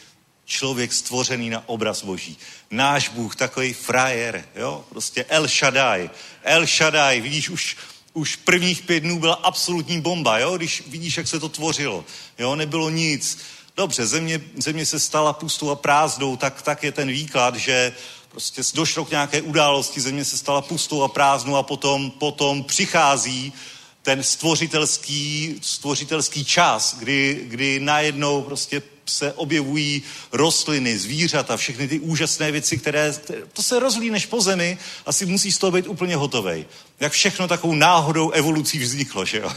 [0.44, 2.38] člověk stvořený na obraz Boží.
[2.70, 6.11] Náš Bůh, takový frajer, jo, prostě El Shaddai.
[6.42, 7.77] El Shaddai, vidíš, už,
[8.12, 12.05] už prvních pět dnů byla absolutní bomba, jo, když vidíš, jak se to tvořilo,
[12.38, 13.38] jo, nebylo nic.
[13.77, 17.92] Dobře, země, země se stala pustou a prázdnou, tak, tak je ten výklad, že
[18.38, 23.53] prostě došlo k nějaké události, země se stala pustou a prázdnou a potom, potom přichází
[24.03, 32.53] ten stvořitelský, stvořitelský čas, kdy, kdy najednou prostě se objevují rostliny, zvířata, všechny ty úžasné
[32.53, 33.14] věci, které,
[33.53, 36.66] to se rozlíneš po zemi, asi musíš z toho být úplně hotovej.
[37.01, 39.53] Jak všechno takovou náhodou evolucí vzniklo, že jo?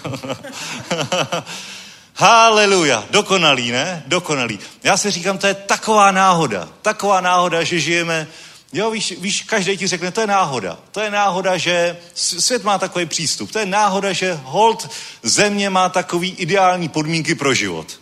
[2.15, 4.03] Haleluja, dokonalý, ne?
[4.07, 4.59] Dokonalý.
[4.83, 8.27] Já si říkám, to je taková náhoda, taková náhoda, že žijeme
[8.73, 10.79] Jo, víš, víš, každý ti řekne, to je náhoda.
[10.91, 13.51] To je náhoda, že svět má takový přístup.
[13.51, 14.89] To je náhoda, že hold
[15.23, 17.99] země má takový ideální podmínky pro život.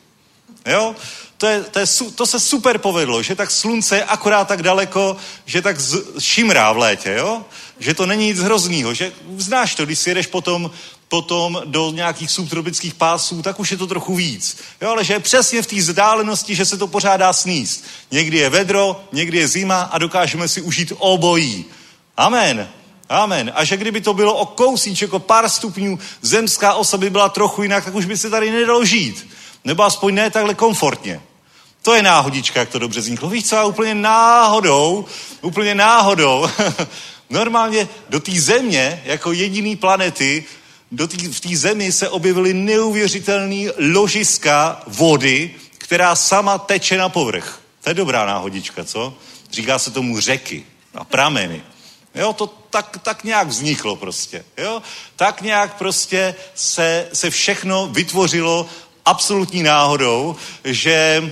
[0.66, 0.96] Jo?
[1.38, 5.18] To, je, to, je, to se super povedlo, že tak slunce je akorát tak daleko,
[5.46, 7.46] že tak z, šimrá v létě, jo?
[7.80, 10.72] Že to není nic hroznýho, že znáš to, když si jedeš potom
[11.10, 14.58] potom do nějakých subtropických pásů, tak už je to trochu víc.
[14.82, 17.86] Jo, ale že je přesně v té vzdálenosti, že se to pořádá sníst.
[18.12, 21.66] Někdy je vedro, někdy je zima a dokážeme si užít obojí.
[22.18, 22.70] Amen.
[23.10, 23.52] Amen.
[23.56, 27.64] A že kdyby to bylo o kousíček, o pár stupňů, zemská osa by byla trochu
[27.64, 29.28] jinak, tak už by se tady nedalo žít.
[29.66, 31.22] Nebo aspoň ne takhle komfortně.
[31.82, 33.30] To je náhodička, jak to dobře vzniklo.
[33.30, 35.06] Víš co, úplně náhodou,
[35.42, 36.48] úplně náhodou,
[37.30, 40.46] normálně do té země, jako jediný planety,
[40.92, 47.62] do tý, v té zemi se objevily neuvěřitelné ložiska vody, která sama teče na povrch.
[47.84, 49.14] To je dobrá náhodička, co?
[49.52, 51.64] Říká se tomu řeky a prameny.
[52.16, 54.46] Jo, to tak, tak nějak vzniklo prostě.
[54.58, 54.82] Jo?
[55.16, 58.70] Tak nějak prostě se, se všechno vytvořilo
[59.06, 61.24] absolutní náhodou, že,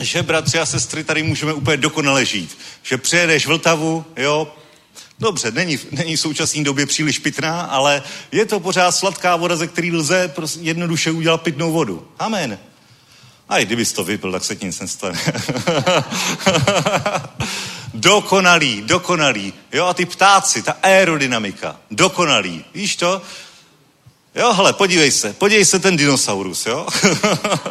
[0.00, 2.58] že bratři a sestry tady můžeme úplně dokonale žít.
[2.82, 4.52] Že přijedeš Vltavu, jo,
[5.18, 8.02] Dobře, není, není v současné době příliš pitná, ale
[8.32, 12.08] je to pořád sladká voda, ze který lze prostě jednoduše udělat pitnou vodu.
[12.18, 12.58] Amen.
[13.48, 15.20] A i kdybys to vypil, tak se ti nic nestane.
[17.94, 19.52] dokonalý, dokonalý.
[19.72, 22.64] Jo, a ty ptáci, ta aerodynamika, dokonalý.
[22.74, 23.22] Víš to?
[24.34, 26.86] Jo, hele, podívej se, podívej se ten dinosaurus, jo?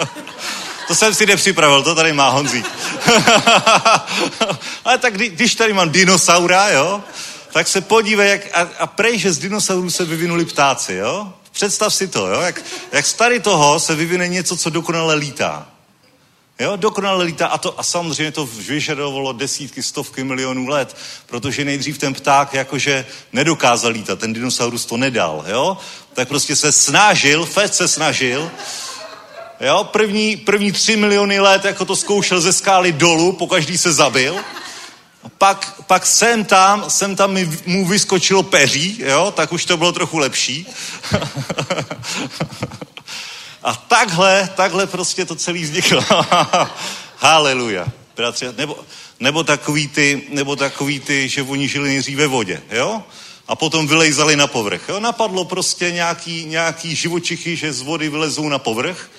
[0.88, 2.66] to jsem si nepřipravil, to tady má Honzík.
[4.86, 7.04] Ale tak když tady mám dinosaura, jo,
[7.54, 11.34] tak se podívej, jak, a, a prej, že z dinosaurů se vyvinuli ptáci, jo?
[11.52, 12.42] Představ si to, jo?
[12.42, 15.68] Jak, jak z tady toho se vyvine něco, co dokonale lítá.
[16.60, 21.98] Jo, dokonale lítá a, to, a samozřejmě to vyžadovalo desítky, stovky milionů let, protože nejdřív
[21.98, 25.78] ten pták jakože nedokázal lítat, ten dinosaurus to nedal, jo?
[26.14, 28.52] Tak prostě se snažil, Fed se snažil,
[29.62, 29.84] jo?
[29.84, 34.40] První, první tři miliony let jako to zkoušel ze skály dolů, po každý se zabil,
[35.38, 39.92] pak, pak sem tam, sem tam mi, mu vyskočilo peří, jo, tak už to bylo
[39.92, 40.68] trochu lepší.
[43.64, 46.06] A takhle, takhle prostě to celý vzniklo.
[47.18, 47.88] Haleluja.
[48.58, 48.80] Nebo,
[49.20, 53.04] nebo, takový ty, nebo takový ty, že oni žili nejdřív ve vodě, jo?
[53.48, 54.90] A potom vylejzali na povrch.
[54.90, 55.00] Jo?
[55.00, 59.10] Napadlo prostě nějaký, nějaký živočichy, že z vody vylezou na povrch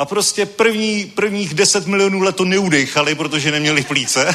[0.00, 4.34] a prostě první, prvních 10 milionů let to neudechali, protože neměli plíce.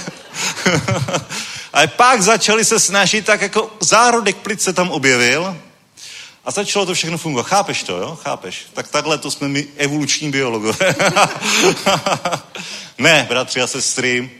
[1.73, 5.57] a pak začali se snažit, tak jako zárodek plice tam objevil
[6.45, 7.47] a začalo to všechno fungovat.
[7.47, 8.19] Chápeš to, jo?
[8.23, 8.65] Chápeš?
[8.73, 10.95] Tak takhle to jsme my evoluční biologové.
[12.97, 14.31] ne, bratři a sestry,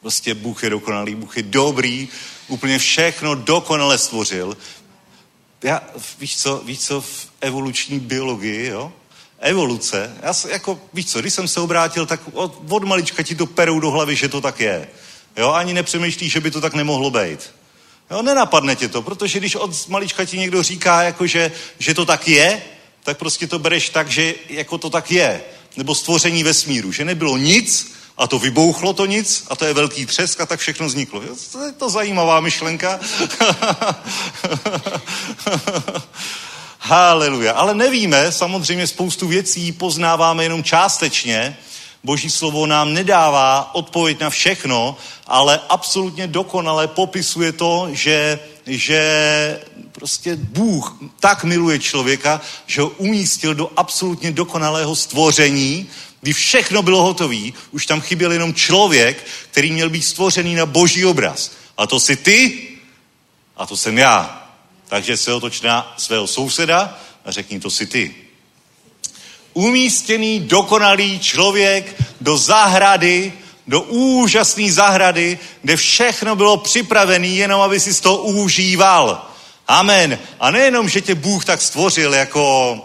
[0.00, 2.08] prostě Bůh je dokonalý, Bůh je dobrý,
[2.48, 4.56] úplně všechno dokonale stvořil.
[5.62, 5.82] Já,
[6.18, 8.92] víš co, víš co v evoluční biologii, jo?
[9.44, 13.34] Evoluce, já se, jako, víš co, když jsem se obrátil, tak od, od malička ti
[13.34, 14.88] to perou do hlavy, že to tak je.
[15.36, 17.50] Jo, ani nepřemýšlíš, že by to tak nemohlo být.
[18.10, 22.06] Jo, nenapadne tě to, protože když od malička ti někdo říká, jako že, že to
[22.06, 22.62] tak je,
[23.02, 25.40] tak prostě to bereš tak, že jako to tak je.
[25.76, 30.06] Nebo stvoření vesmíru, že nebylo nic a to vybouchlo to nic a to je velký
[30.06, 31.22] třesk a tak všechno vzniklo.
[31.52, 33.00] To je to zajímavá myšlenka.
[36.86, 37.52] Haleluja.
[37.52, 41.56] Ale nevíme, samozřejmě spoustu věcí poznáváme jenom částečně.
[42.04, 49.60] Boží slovo nám nedává odpověď na všechno, ale absolutně dokonale popisuje to, že, že
[49.92, 55.88] prostě Bůh tak miluje člověka, že ho umístil do absolutně dokonalého stvoření,
[56.20, 61.04] kdy všechno bylo hotové, už tam chyběl jenom člověk, který měl být stvořený na boží
[61.04, 61.50] obraz.
[61.76, 62.68] A to jsi ty
[63.56, 64.43] a to jsem já.
[64.88, 68.14] Takže se otoč na svého souseda a řekni, to si ty.
[69.52, 73.32] Umístěný, dokonalý člověk do zahrady,
[73.66, 79.30] do úžasné zahrady, kde všechno bylo připravené, jenom aby si z toho užíval.
[79.68, 80.18] Amen.
[80.40, 82.78] A nejenom, že tě Bůh tak stvořil jako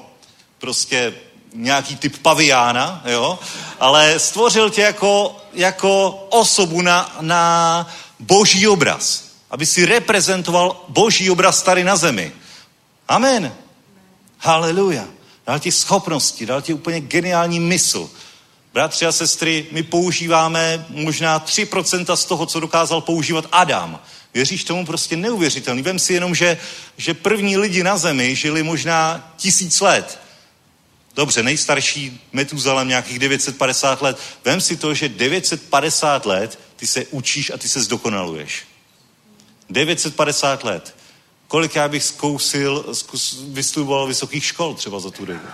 [0.59, 1.13] prostě
[1.53, 3.39] nějaký typ paviána, jo,
[3.79, 7.87] ale stvořil tě jako, jako osobu na, na
[8.19, 12.31] boží obraz aby si reprezentoval boží obraz tady na zemi.
[13.07, 13.53] Amen.
[14.37, 15.07] Haleluja.
[15.47, 18.09] Dal ti schopnosti, dal ti úplně geniální mysl.
[18.73, 23.99] Bratři a sestry, my používáme možná 3% z toho, co dokázal používat Adam.
[24.33, 25.81] Věříš tomu prostě neuvěřitelný.
[25.81, 26.57] Vem si jenom, že,
[26.97, 30.19] že první lidi na zemi žili možná tisíc let.
[31.15, 34.17] Dobře, nejstarší Metuzalem nějakých 950 let.
[34.45, 38.68] Vem si to, že 950 let ty se učíš a ty se zdokonaluješ.
[39.69, 40.95] 950 let.
[41.47, 45.47] Kolik já bych zkousil, zkus, vystudoval vysokých škol třeba za tu dobu.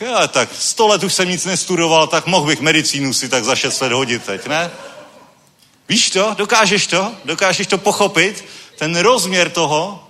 [0.00, 3.56] já, tak 100 let už jsem nic nestudoval, tak mohl bych medicínu si tak za
[3.56, 4.70] 6 let hodit teď, ne?
[5.88, 6.34] Víš to?
[6.38, 7.12] Dokážeš to?
[7.24, 8.44] Dokážeš to pochopit?
[8.78, 10.08] Ten rozměr toho?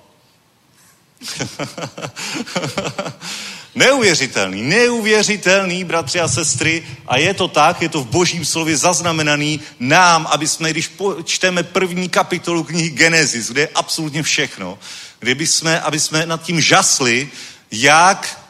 [3.74, 6.86] Neuvěřitelný, neuvěřitelný, bratři a sestry.
[7.06, 10.90] A je to tak, je to v božím slově zaznamenaný nám, aby jsme, když
[11.24, 14.78] čteme první kapitolu knihy Genesis, kde je absolutně všechno,
[15.18, 17.30] kde by jsme, aby jsme nad tím žasli,
[17.70, 18.40] jak,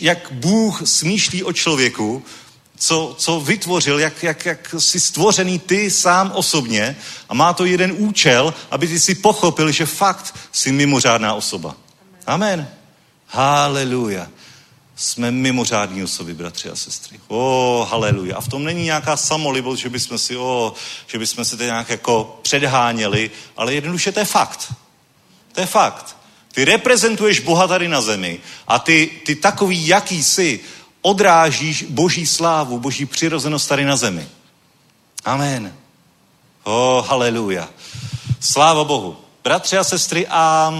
[0.00, 2.24] jak Bůh smýšlí o člověku,
[2.78, 6.96] co, co vytvořil, jak, jak, jak jsi stvořený ty sám osobně
[7.28, 11.76] a má to jeden účel, aby ty si pochopil, že fakt jsi mimořádná osoba.
[12.26, 12.68] Amen.
[13.26, 14.28] Haleluja
[14.98, 17.20] jsme mimořádní osoby, bratři a sestry.
[17.28, 18.36] O, oh, haleluja.
[18.36, 20.72] A v tom není nějaká samolibost, že bychom si, oh,
[21.06, 24.72] že bychom se to nějak jako předháněli, ale jednoduše to je fakt.
[25.52, 26.16] To je fakt.
[26.52, 30.60] Ty reprezentuješ Boha tady na zemi a ty, ty takový, jaký jsi,
[31.02, 34.28] odrážíš boží slávu, boží přirozenost tady na zemi.
[35.24, 35.74] Amen.
[36.64, 37.68] O, oh, haleluja.
[38.40, 39.16] Sláva Bohu.
[39.44, 40.72] Bratři a sestry, a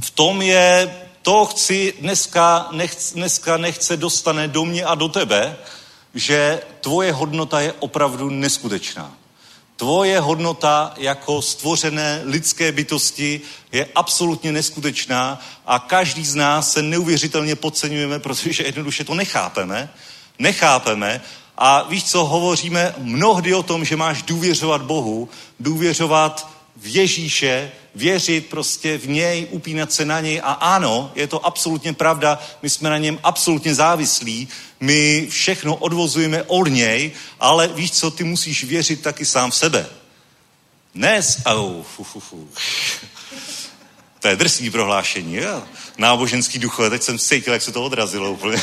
[0.00, 5.56] v tom je, to chci dneska, nechce, dneska nechce dostane do mě a do tebe,
[6.14, 9.14] že tvoje hodnota je opravdu neskutečná.
[9.76, 13.40] Tvoje hodnota jako stvořené lidské bytosti
[13.72, 19.90] je absolutně neskutečná a každý z nás se neuvěřitelně podceňujeme, protože jednoduše to nechápeme.
[20.38, 21.20] Nechápeme
[21.58, 25.28] a víš co, hovoříme mnohdy o tom, že máš důvěřovat Bohu,
[25.60, 31.46] důvěřovat v Ježíše, věřit prostě v něj, upínat se na něj a ano, je to
[31.46, 34.48] absolutně pravda, my jsme na něm absolutně závislí,
[34.80, 39.86] my všechno odvozujeme od něj, ale víš co, ty musíš věřit taky sám v sebe.
[40.94, 42.48] Dnes, au, fu, fu, fu.
[44.20, 45.62] To je drsný prohlášení, jo?
[45.98, 48.62] Náboženský duchové, teď jsem cítil, jak se to odrazilo úplně.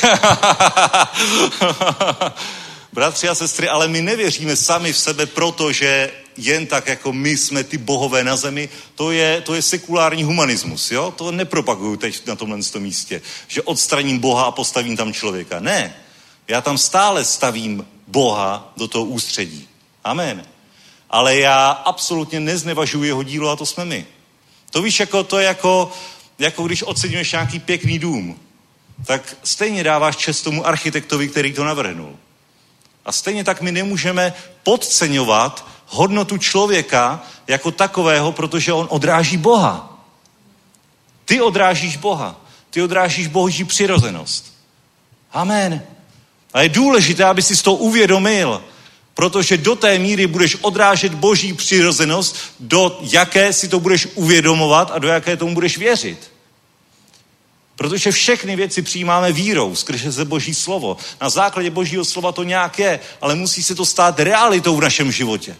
[2.92, 6.10] Bratři a sestry, ale my nevěříme sami v sebe, protože
[6.46, 10.90] jen tak, jako my jsme ty bohové na zemi, to je, to je sekulární humanismus,
[10.90, 11.14] jo?
[11.16, 15.60] To nepropaguju teď na tomhle místě, že odstraním Boha a postavím tam člověka.
[15.60, 15.96] Ne.
[16.48, 19.68] Já tam stále stavím Boha do toho ústředí.
[20.04, 20.44] Amen.
[21.10, 24.06] Ale já absolutně neznevažuji jeho dílo a to jsme my.
[24.70, 25.92] To víš, jako, to je jako,
[26.38, 28.40] jako když oceňuješ nějaký pěkný dům,
[29.06, 32.16] tak stejně dáváš čest tomu architektovi, který to navrhnul.
[33.04, 34.32] A stejně tak my nemůžeme
[34.62, 40.02] podceňovat hodnotu člověka jako takového, protože on odráží Boha.
[41.24, 42.40] Ty odrážíš Boha.
[42.70, 44.54] Ty odrážíš boží přirozenost.
[45.32, 45.82] Amen.
[46.52, 48.62] A je důležité, aby si to uvědomil,
[49.14, 54.98] protože do té míry budeš odrážet boží přirozenost, do jaké si to budeš uvědomovat a
[54.98, 56.30] do jaké tomu budeš věřit.
[57.76, 60.96] Protože všechny věci přijímáme vírou skrze se Boží slovo.
[61.20, 65.12] Na základě Božího slova to nějak je, ale musí se to stát realitou v našem
[65.12, 65.56] životě.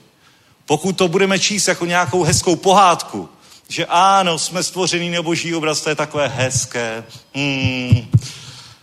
[0.71, 3.29] Pokud to budeme číst jako nějakou hezkou pohádku,
[3.69, 7.05] že ano, jsme stvořený na boží obraz, to je takové hezké.
[7.35, 8.11] Hmm.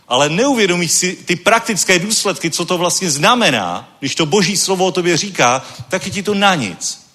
[0.08, 4.92] Ale neuvědomíš si ty praktické důsledky, co to vlastně znamená, když to boží slovo o
[4.92, 7.07] tobě říká, tak je ti to na nic.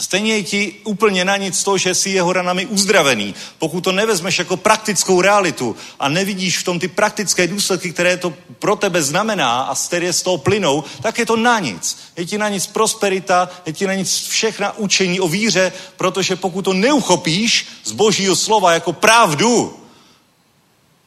[0.00, 3.34] Stejně je ti úplně na nic to, že jsi jeho ranami uzdravený.
[3.58, 8.34] Pokud to nevezmeš jako praktickou realitu a nevidíš v tom ty praktické důsledky, které to
[8.58, 11.98] pro tebe znamená a které z toho plynou, tak je to na nic.
[12.16, 16.62] Je ti na nic prosperita, je ti na nic všechna učení o víře, protože pokud
[16.62, 19.80] to neuchopíš z božího slova jako pravdu,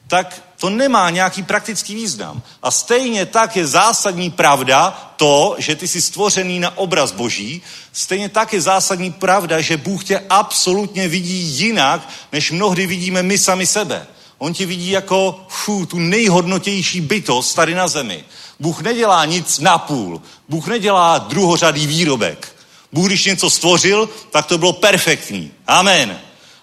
[0.08, 2.42] tak to nemá nějaký praktický význam.
[2.62, 8.28] A stejně tak je zásadní pravda to, že ty jsi stvořený na obraz Boží, stejně
[8.28, 13.66] tak je zásadní pravda, že Bůh tě absolutně vidí jinak, než mnohdy vidíme my sami
[13.66, 14.06] sebe.
[14.38, 18.24] On ti vidí jako fů, tu nejhodnotější bytost tady na zemi.
[18.60, 20.22] Bůh nedělá nic na půl.
[20.48, 22.56] Bůh nedělá druhořadý výrobek.
[22.92, 25.52] Bůh, když něco stvořil, tak to bylo perfektní.
[25.66, 26.20] Amen.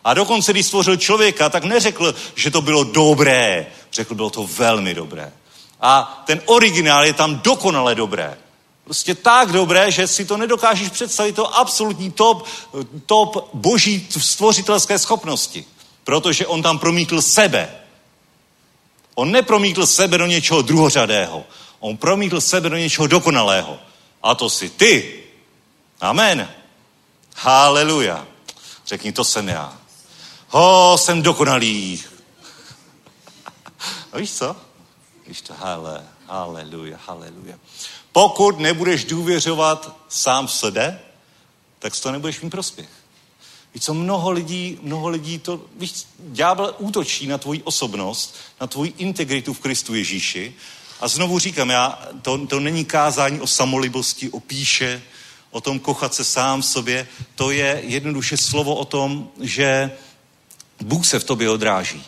[0.07, 3.65] A dokonce, když stvořil člověka, tak neřekl, že to bylo dobré.
[3.93, 5.33] Řekl, bylo to velmi dobré.
[5.81, 8.37] A ten originál je tam dokonale dobré.
[8.83, 12.45] Prostě tak dobré, že si to nedokážeš představit, to absolutní top,
[13.05, 15.65] top boží stvořitelské schopnosti.
[16.03, 17.75] Protože on tam promítl sebe.
[19.15, 21.45] On nepromítl sebe do něčeho druhořadého.
[21.79, 23.79] On promítl sebe do něčeho dokonalého.
[24.23, 25.23] A to si ty.
[26.01, 26.49] Amen.
[27.35, 28.27] Haleluja.
[28.85, 29.77] Řekni, to jsem já.
[30.47, 32.03] Ho, jsem dokonalý.
[34.11, 34.55] A víš co?
[35.27, 37.59] Víš to, hale, haleluja, haleluja.
[38.11, 40.99] Pokud nebudeš důvěřovat sám v sebe,
[41.79, 42.89] tak toho nebudeš mít prospěch.
[43.73, 48.93] Víš co, mnoho lidí, mnoho lidí to, víš, ďábel útočí na tvoji osobnost, na tvoji
[48.97, 50.55] integritu v Kristu Ježíši.
[50.99, 55.01] A znovu říkám, já, to, to není kázání o samolibosti, o píše,
[55.51, 57.07] o tom kochat se sám v sobě.
[57.35, 59.91] To je jednoduše slovo o tom, že
[60.81, 62.03] Bůh se v tobě odráží.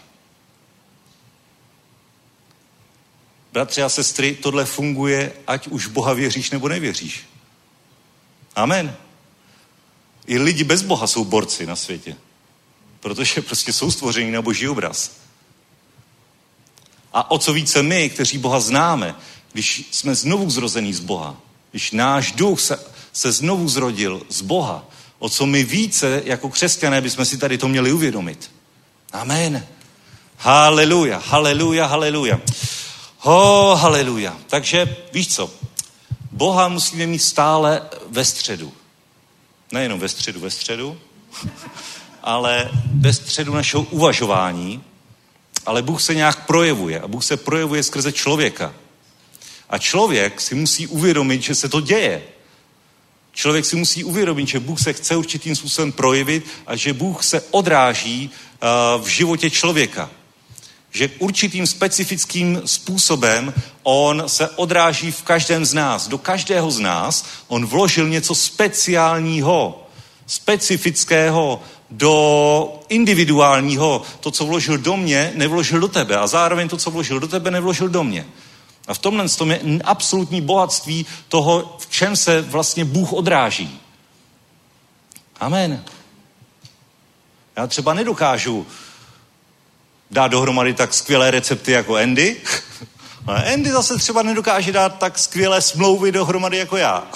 [3.53, 7.23] Bratři a sestry, tohle funguje, ať už Boha věříš nebo nevěříš.
[8.55, 8.95] Amen.
[10.27, 12.15] I lidi bez Boha jsou borci na světě.
[12.99, 15.11] Protože prostě jsou stvoření na boží obraz.
[17.13, 19.15] A o co více my, kteří Boha známe,
[19.53, 21.37] když jsme znovu zrození z Boha,
[21.71, 22.79] když náš duch se,
[23.13, 24.85] se znovu zrodil z Boha,
[25.19, 28.51] o co my více jako křesťané bychom si tady to měli uvědomit.
[29.11, 29.67] Amen.
[30.37, 32.41] Haleluja, haleluja, haleluja.
[33.21, 34.37] Ho, haleluja.
[34.47, 35.51] Takže víš co?
[36.31, 38.73] Boha musíme mít stále ve středu.
[39.71, 40.97] Nejenom ve středu, ve středu,
[42.23, 44.83] ale ve středu našeho uvažování,
[45.65, 48.73] ale Bůh se nějak projevuje a Bůh se projevuje skrze člověka.
[49.69, 52.23] A člověk si musí uvědomit, že se to děje.
[53.31, 57.41] Člověk si musí uvědomit, že Bůh se chce určitým způsobem projevit a že Bůh se
[57.51, 60.09] odráží uh, v životě člověka.
[60.91, 66.07] Že určitým specifickým způsobem on se odráží v každém z nás.
[66.07, 69.87] Do každého z nás on vložil něco speciálního,
[70.27, 74.01] specifického, do individuálního.
[74.19, 76.17] To, co vložil do mě, nevložil do tebe.
[76.17, 78.25] A zároveň to, co vložil do tebe, nevložil do mě.
[78.87, 83.79] A v tomhle tom je absolutní bohatství toho, v čem se vlastně Bůh odráží.
[85.39, 85.83] Amen.
[87.55, 88.67] Já třeba nedokážu
[90.11, 92.37] dát dohromady tak skvělé recepty jako Andy,
[93.27, 97.07] ale Andy zase třeba nedokáže dát tak skvělé smlouvy dohromady jako já.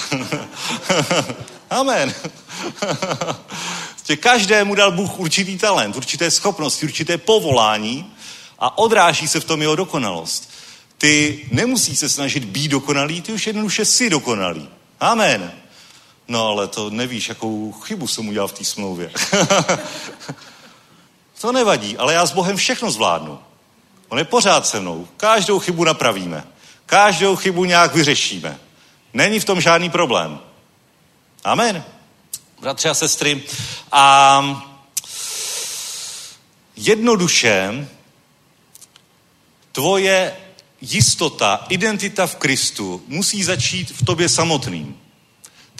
[1.70, 2.14] Amen.
[4.20, 8.14] Každému dal Bůh určitý talent, určité schopnosti, určité povolání
[8.60, 10.50] a odráží se v tom jeho dokonalost.
[10.98, 14.70] Ty nemusíš se snažit být dokonalý, ty už jednoduše jsi dokonalý.
[15.00, 15.52] Amen.
[16.28, 19.12] No ale to nevíš, jakou chybu jsem udělal v té smlouvě.
[21.44, 23.40] to nevadí, ale já s Bohem všechno zvládnu.
[24.10, 25.08] On je pořád se mnou.
[25.18, 26.44] Každou chybu napravíme.
[26.86, 28.60] Každou chybu nějak vyřešíme.
[29.14, 30.40] Není v tom žádný problém.
[31.44, 31.84] Amen.
[32.62, 33.44] Bratři a sestry.
[33.92, 34.66] A
[36.76, 37.88] jednoduše
[39.72, 40.38] tvoje
[40.82, 45.02] jistota, identita v Kristu musí začít v tobě samotným.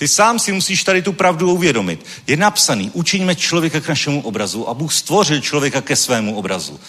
[0.04, 2.06] Ty sám si musíš tady tu pravdu uvědomit.
[2.28, 6.80] Je napsaný, učiňme člověka k našemu obrazu a Bůh stvořil člověka ke svému obrazu.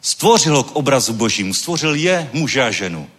[0.00, 3.10] Stvořil ho k obrazu božímu, stvořil je muže a ženu.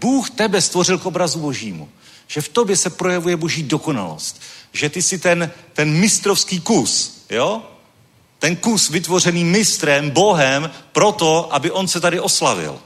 [0.00, 1.88] Bůh tebe stvořil k obrazu božímu.
[2.26, 4.40] Že v tobě se projevuje boží dokonalost.
[4.72, 7.62] Že ty jsi ten, ten mistrovský kus, jo?
[8.38, 12.80] Ten kus vytvořený mistrem, Bohem, proto, aby on se tady oslavil.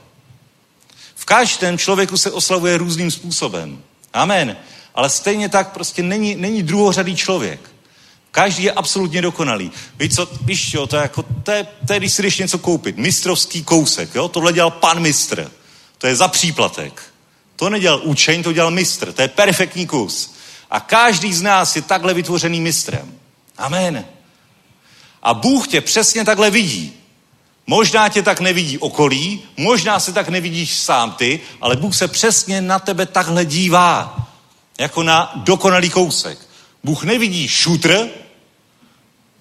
[1.15, 3.83] V každém člověku se oslavuje různým způsobem.
[4.13, 4.57] Amen.
[4.95, 7.59] Ale stejně tak prostě není, není druhořadý člověk.
[8.31, 9.71] Každý je absolutně dokonalý.
[9.99, 12.59] Víš co, víš jo, to je jako, to je, to je, když si jdeš něco
[12.59, 12.97] koupit.
[12.97, 15.51] Mistrovský kousek, jo, tohle dělal pan mistr.
[15.97, 17.01] To je za příplatek.
[17.55, 19.11] To nedělal učeň, to dělal mistr.
[19.11, 20.35] To je perfektní kus.
[20.71, 23.13] A každý z nás je takhle vytvořený mistrem.
[23.57, 24.05] Amen.
[25.23, 26.93] A Bůh tě přesně takhle vidí.
[27.67, 32.61] Možná tě tak nevidí okolí, možná se tak nevidíš sám ty, ale Bůh se přesně
[32.61, 34.27] na tebe takhle dívá.
[34.77, 36.39] Jako na dokonalý kousek.
[36.83, 38.09] Bůh nevidí šutr,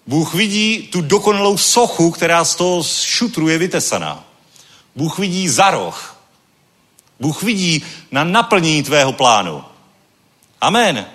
[0.07, 4.25] Bůh vidí tu dokonalou sochu, která z toho šutru je vytesaná.
[4.97, 6.17] Bůh vidí za roh.
[7.21, 9.65] Bůh vidí na naplnění tvého plánu.
[10.61, 11.07] Amen.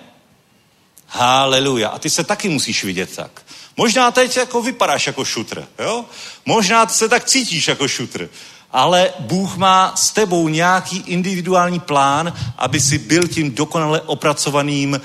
[1.06, 1.88] Haleluja.
[1.88, 3.42] A ty se taky musíš vidět tak.
[3.76, 6.04] Možná teď jako vypadáš jako šutr, jo?
[6.46, 8.28] Možná se tak cítíš jako šutr.
[8.72, 15.00] Ale Bůh má s tebou nějaký individuální plán, aby si byl tím dokonale opracovaným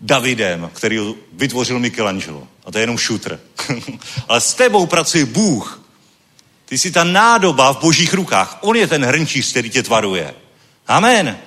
[0.00, 2.48] Davidem, který vytvořil Michelangelo.
[2.64, 3.40] A to je jenom šutr.
[4.28, 5.80] Ale s tebou pracuje Bůh.
[6.64, 8.58] Ty jsi ta nádoba v božích rukách.
[8.60, 10.34] On je ten hrnčíř, který tě tvaruje.
[10.88, 11.38] Amen.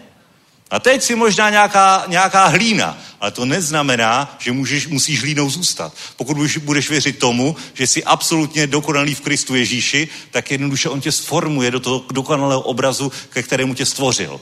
[0.70, 5.94] A teď si možná nějaká, nějaká hlína, ale to neznamená, že můžeš, musíš hlínou zůstat.
[6.16, 11.12] Pokud budeš věřit tomu, že jsi absolutně dokonalý v Kristu Ježíši, tak jednoduše on tě
[11.12, 14.42] sformuje do toho dokonalého obrazu, ke kterému tě stvořil.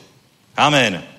[0.58, 1.15] Amen.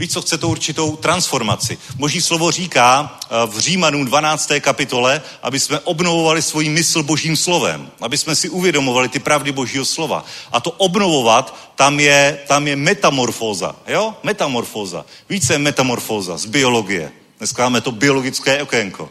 [0.00, 1.78] Víš, co chce to určitou transformaci.
[1.96, 4.52] Boží slovo říká eh, v Římanům 12.
[4.60, 9.84] kapitole, aby jsme obnovovali svůj mysl božím slovem, aby jsme si uvědomovali ty pravdy božího
[9.84, 10.24] slova.
[10.52, 14.14] A to obnovovat, tam je, tam je metamorfóza, jo?
[14.22, 15.04] Metamorfóza.
[15.28, 17.12] Více metamorfóza z biologie.
[17.38, 19.10] Dneska máme to biologické okénko.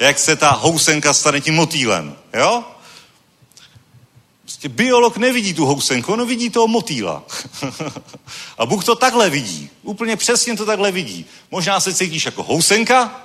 [0.00, 2.64] Jak se ta housenka stane tím motýlem, jo?
[4.62, 7.22] Prostě biolog nevidí tu housenku, on vidí toho motýla.
[8.58, 9.70] a Bůh to takhle vidí.
[9.82, 11.26] Úplně přesně to takhle vidí.
[11.50, 13.22] Možná se cítíš jako housenka,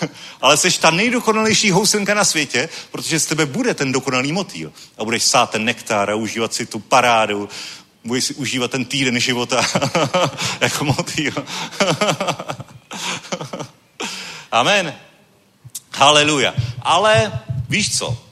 [0.40, 4.72] ale jsi ta nejdokonalejší housenka na světě, protože z tebe bude ten dokonalý motýl.
[4.98, 7.48] A budeš sát ten nektar a užívat si tu parádu,
[8.04, 9.66] budeš si užívat ten týden života
[10.60, 11.32] jako motýl.
[14.52, 14.94] Amen.
[15.92, 16.54] Haleluja.
[16.82, 18.23] Ale víš co?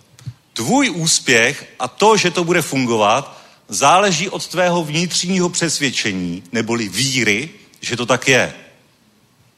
[0.53, 7.51] Tvůj úspěch a to, že to bude fungovat, záleží od tvého vnitřního přesvědčení, neboli víry,
[7.81, 8.55] že to tak je.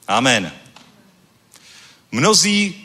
[0.09, 0.53] Amen.
[2.13, 2.81] Mnozí...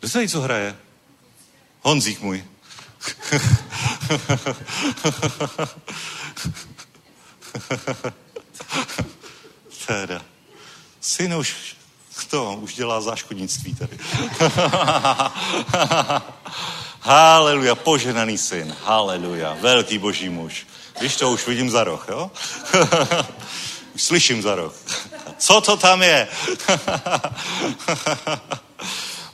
[0.00, 0.76] Kdo tady co hraje?
[1.82, 2.44] Honzík můj.
[9.88, 10.24] teda.
[11.00, 11.76] Syn už
[12.24, 13.98] to už dělá záškodnictví tady.
[17.00, 20.66] Haleluja, poženaný syn, haleluja, velký boží muž.
[21.00, 22.30] Víš to, už vidím za roh, jo?
[23.94, 24.74] Už slyším za rok.
[25.38, 26.28] Co to tam je?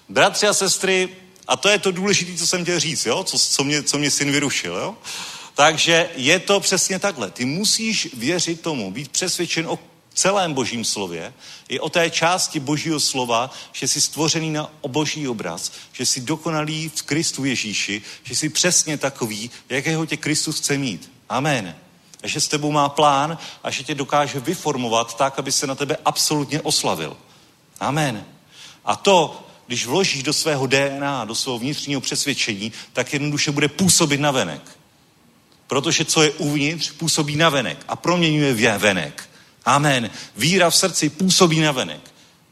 [0.08, 1.08] Bratři a sestry,
[1.48, 3.24] a to je to důležité, co jsem chtěl říct, jo?
[3.24, 4.76] Co, co, mě, co mě syn vyrušil.
[4.76, 4.94] Jo?
[5.54, 7.30] Takže je to přesně takhle.
[7.30, 9.78] Ty musíš věřit tomu, být přesvědčen o
[10.14, 11.32] celém božím slově,
[11.68, 16.88] i o té části božího slova, že jsi stvořený na boží obraz, že jsi dokonalý
[16.94, 21.12] v Kristu Ježíši, že jsi přesně takový, jakého tě Kristus chce mít.
[21.28, 21.76] Amen.
[22.22, 25.74] A že s tebou má plán a že tě dokáže vyformovat tak, aby se na
[25.74, 27.16] tebe absolutně oslavil.
[27.80, 28.24] Amen.
[28.84, 34.20] A to, když vložíš do svého DNA, do svého vnitřního přesvědčení, tak jednoduše bude působit
[34.20, 34.62] na venek.
[35.66, 39.28] Protože co je uvnitř, působí na venek a proměňuje venek.
[39.64, 40.10] Amen.
[40.36, 42.00] Víra v srdci působí na venek.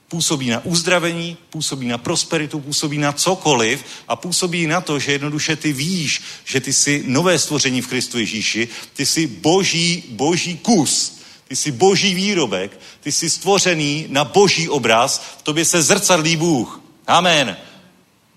[0.09, 5.57] Působí na uzdravení, působí na prosperitu, působí na cokoliv a působí na to, že jednoduše
[5.57, 11.19] ty víš, že ty jsi nové stvoření v Kristu Ježíši, ty jsi boží, boží kus,
[11.49, 16.81] ty jsi boží výrobek, ty jsi stvořený na boží obraz, v tobě se zrcadlí Bůh.
[17.07, 17.57] Amen.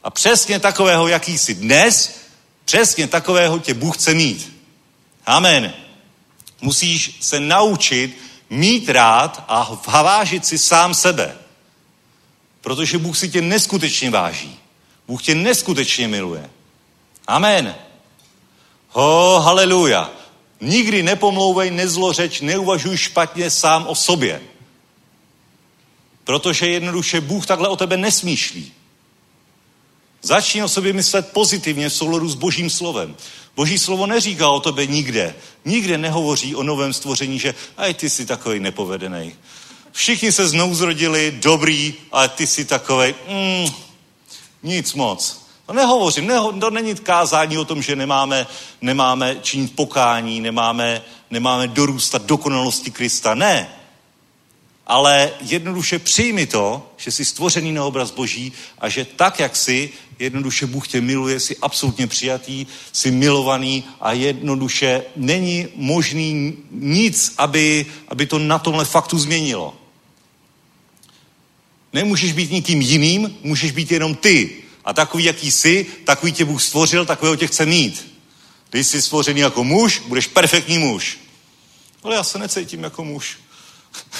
[0.04, 2.16] A přesně takového, jaký jsi dnes,
[2.66, 4.54] přesně takového tě Bůh chce mít.
[5.26, 5.74] Amen.
[6.62, 11.38] Musíš se naučit mít rád a vážit si sám sebe.
[12.62, 14.60] Protože Bůh si tě neskutečně váží.
[15.08, 16.50] Bůh tě neskutečně miluje.
[17.28, 17.76] Amen.
[18.90, 20.12] Ho, haleluja.
[20.62, 24.42] Nikdy nepomlouvej, nezlořeč, neuvažuj špatně sám o sobě.
[26.24, 28.74] Protože jednoduše Bůh takhle o tebe nesmýšlí.
[30.22, 33.16] Začni o sobě myslet pozitivně v souladu s Božím slovem.
[33.56, 35.36] Boží slovo neříká o tobě nikde.
[35.66, 39.36] Nikde nehovoří o novém stvoření, že aj ty jsi takový nepovedený.
[39.92, 43.68] Všichni se znovu zrodili, dobrý, ale ty jsi takový, mm,
[44.64, 45.46] nic moc.
[45.66, 48.48] To nehovořím, neho, to není kázání o tom, že nemáme,
[48.82, 51.02] nemáme činit pokání, nemáme,
[51.32, 53.36] nemáme dorůstat dokonalosti Krista.
[53.36, 53.70] Ne
[54.88, 59.90] ale jednoduše přijmi to, že jsi stvořený na obraz Boží a že tak, jak jsi,
[60.20, 67.86] jednoduše Bůh tě miluje, jsi absolutně přijatý, jsi milovaný a jednoduše není možný nic, aby,
[68.08, 69.76] aby to na tomhle faktu změnilo.
[71.94, 74.56] Nemůžeš být nikým jiným, můžeš být jenom ty.
[74.86, 78.16] A takový, jaký jsi, takový tě Bůh stvořil, takového tě chce mít.
[78.70, 81.18] Když jsi stvořený jako muž, budeš perfektní muž.
[82.04, 83.38] Ale já se necítím jako muž.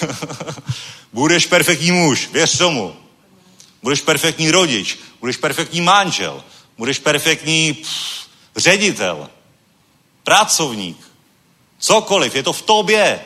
[1.14, 3.05] budeš perfektní muž, věř tomu.
[3.86, 6.44] Budeš perfektní rodič, budeš perfektní manžel,
[6.78, 9.30] budeš perfektní pff, ředitel,
[10.24, 10.98] pracovník,
[11.80, 13.20] cokoliv, je to v tobě.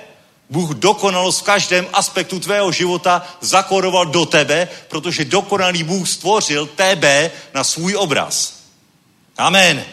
[0.49, 7.31] Bůh dokonalost v každém aspektu tvého života zakoroval do tebe, protože dokonalý Bůh stvořil tebe
[7.53, 8.59] na svůj obraz.
[9.37, 9.85] Amen.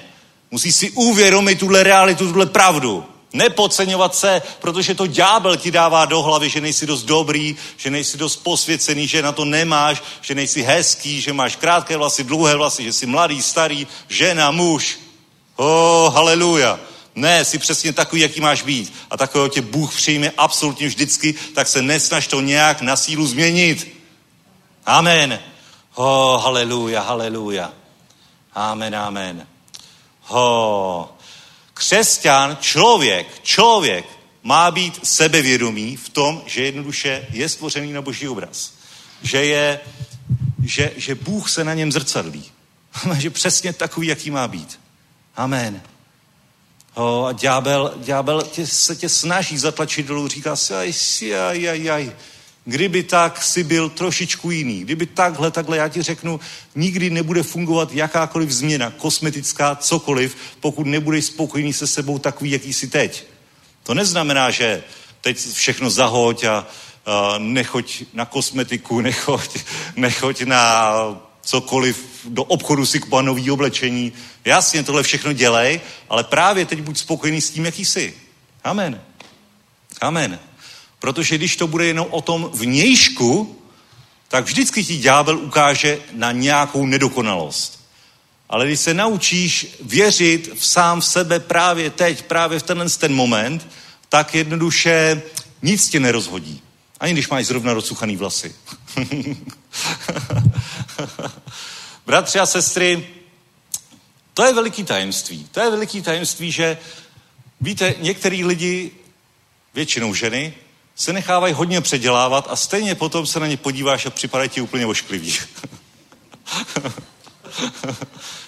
[0.51, 3.07] Musíš si uvědomit tuhle realitu, tuhle pravdu.
[3.37, 8.19] Nepodceňovat se, protože to ďábel ti dává do hlavy, že nejsi dost dobrý, že nejsi
[8.19, 12.85] dost posvěcený, že na to nemáš, že nejsi hezký, že máš krátké vlasy, dlouhé vlasy,
[12.85, 14.99] že jsi mladý, starý, žena, muž.
[15.57, 16.81] Oh, haleluja.
[17.15, 18.93] Ne, jsi přesně takový, jaký máš být.
[19.11, 23.97] A takového tě Bůh přijme absolutně vždycky, tak se nesnaž to nějak na sílu změnit.
[24.87, 25.41] Amen.
[25.95, 27.73] Oh, haleluja, haleluja.
[28.55, 29.47] Amen, amen.
[30.29, 31.16] Oh.
[31.77, 34.07] Křesťan, člověk, člověk
[34.43, 38.73] má být sebevědomý v tom, že jednoduše je stvořený na boží obraz.
[39.23, 39.81] Že, je,
[40.65, 42.45] že, že Bůh se na něm zrcadlí.
[43.19, 44.81] že přesně takový, jaký má být.
[45.37, 45.83] Amen.
[46.95, 50.93] O, a ďábel, ďábel tě, se tě snaží zatlačit dolů, říká si, aj,
[51.49, 52.13] aj, aj, aj,
[52.69, 56.41] Kdyby tak si byl trošičku jiný, kdyby takhle, takhle, já ti řeknu,
[56.75, 62.89] nikdy nebude fungovat jakákoliv změna, kosmetická, cokoliv, pokud nebudeš spokojený se sebou takový, jaký jsi
[62.89, 63.25] teď.
[63.83, 64.83] To neznamená, že
[65.21, 66.67] teď všechno zahoď a,
[67.07, 69.59] a nechoď na kosmetiku, nechoď,
[69.97, 70.93] nechoď na
[71.43, 74.13] cokoliv, do obchodu si kupovat nový oblečení.
[74.45, 78.15] Jasně, tohle všechno dělej, ale právě teď buď spokojený s tím, jaký jsi.
[78.65, 79.03] Amen.
[80.01, 80.39] Amen.
[81.07, 83.57] Protože když to bude jenom o tom vnějšku,
[84.29, 87.81] tak vždycky ti ďábel ukáže na nějakou nedokonalost.
[88.49, 93.15] Ale když se naučíš věřit v sám v sebe právě teď, právě v tenhle ten
[93.15, 93.69] moment,
[94.09, 95.23] tak jednoduše
[95.63, 96.63] nic tě nerozhodí.
[97.01, 98.55] Ani když máš zrovna rozsuchaný vlasy.
[102.07, 103.07] Bratři a sestry,
[104.35, 105.49] to je veliký tajemství.
[105.53, 106.79] To je veliký tajemství, že
[107.61, 108.91] víte, některý lidi,
[109.75, 110.55] většinou ženy,
[110.97, 114.87] se nechávají hodně předělávat a stejně potom se na ně podíváš a připadají ti úplně
[114.87, 115.39] ošklivý.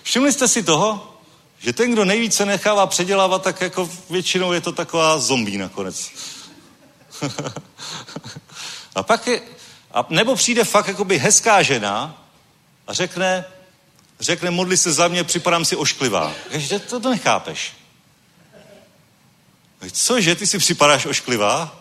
[0.03, 1.15] Všimli jste si toho,
[1.59, 6.11] že ten, kdo nejvíce nechává předělávat, tak jako většinou je to taková zombie nakonec.
[8.95, 9.41] a pak je,
[9.93, 12.25] a nebo přijde fakt jakoby hezká žena
[12.87, 13.45] a řekne,
[14.21, 16.33] řekne, modli se za mě, připadám si ošklivá.
[16.51, 17.73] Takže to, to nechápeš.
[19.93, 21.78] Cože, ty si připadáš ošklivá?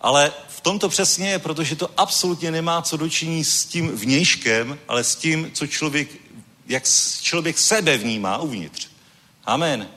[0.00, 5.04] Ale v tomto přesně je, protože to absolutně nemá co dočiní s tím vnějškem, ale
[5.04, 6.08] s tím, co člověk,
[6.66, 6.82] jak
[7.22, 8.88] člověk sebe vnímá uvnitř.
[9.44, 9.88] Amen.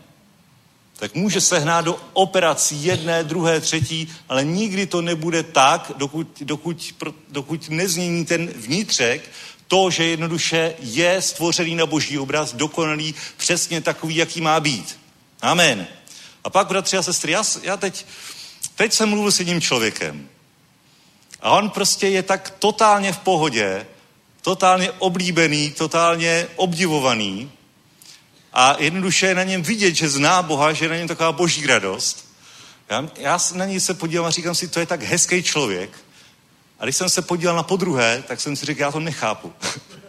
[1.00, 6.28] Tak může se hnát do operací jedné, druhé, třetí, ale nikdy to nebude tak, dokud,
[6.41, 6.95] dokud,
[7.30, 9.30] dokud nezmění ten vnitřek,
[9.68, 15.00] to, že jednoduše je stvořený na boží obraz, dokonalý, přesně takový, jaký má být.
[15.41, 15.88] Amen.
[16.43, 18.06] A pak, bratři a sestry, já, já teď,
[18.80, 20.30] teď jsem mluvil s jedním člověkem.
[21.41, 23.88] A on prostě je tak totálně v pohodě,
[24.41, 27.51] totálně oblíbený, totálně obdivovaný
[28.53, 31.67] a jednoduše je na něm vidět, že zná Boha, že je na něm taková boží
[31.67, 32.25] radost.
[32.89, 35.89] Já, já na něj se podívám a říkám si, to je tak hezký člověk.
[36.80, 39.53] A když jsem se podíval na podruhé, tak jsem si řekl, já to nechápu.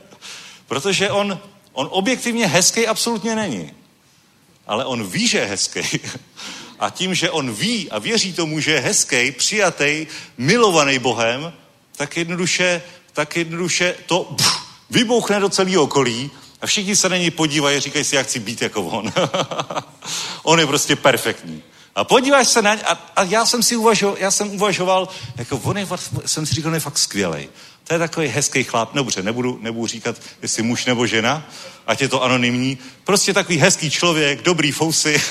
[0.67, 1.41] Protože on,
[1.73, 3.75] on objektivně hezký absolutně není.
[4.67, 5.81] Ale on ví, že je hezký.
[6.81, 10.07] A tím, že on ví a věří tomu, že je hezký, přijatý,
[10.39, 11.53] milovaný Bohem,
[11.97, 14.61] tak jednoduše, tak jednoduše to pff,
[14.91, 18.41] vybouchne do celého okolí a všichni se na něj podívají a říkají si, já chci
[18.41, 19.13] být jako on.
[20.43, 21.63] on je prostě perfektní.
[21.95, 25.57] A podíváš se na ně, a, a já jsem si uvažoval, já jsem uvažoval, jako
[25.57, 25.87] on je,
[26.27, 27.49] jsem si říkal, on je fakt skvělý.
[27.85, 31.47] To je takový hezký chlap, dobře, nebudu, nebudu říkat, jestli muž nebo žena,
[31.87, 32.79] ať je to anonymní.
[33.05, 35.23] Prostě takový hezký člověk, dobrý fousy.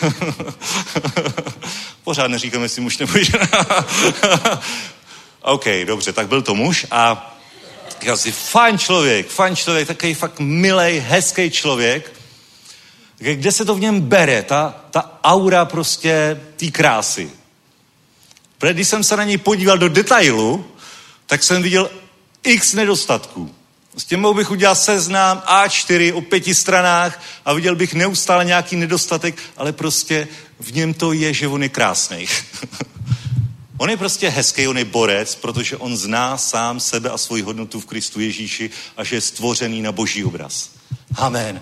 [2.04, 3.48] Pořád neříkám, jestli muž nebo žena.
[5.42, 7.36] OK, dobře, tak byl to muž a
[8.02, 12.19] říkal si, fajn člověk, fajn člověk, takový fakt milej, hezký člověk.
[13.20, 17.32] Kde se to v něm bere, ta, ta aura prostě té krásy.
[18.58, 20.66] Protože když jsem se na něj podíval do detailu,
[21.26, 21.90] tak jsem viděl
[22.44, 23.56] x nedostatků.
[23.98, 28.76] S tím mohl bych udělat seznám A4 o pěti stranách a viděl bych neustále nějaký
[28.76, 30.28] nedostatek, ale prostě
[30.60, 32.26] v něm to je, že on je krásný.
[33.78, 37.80] on je prostě hezký, on je borec, protože on zná sám sebe a svoji hodnotu
[37.80, 40.70] v Kristu Ježíši a že je stvořený na boží obraz.
[41.16, 41.62] Amen.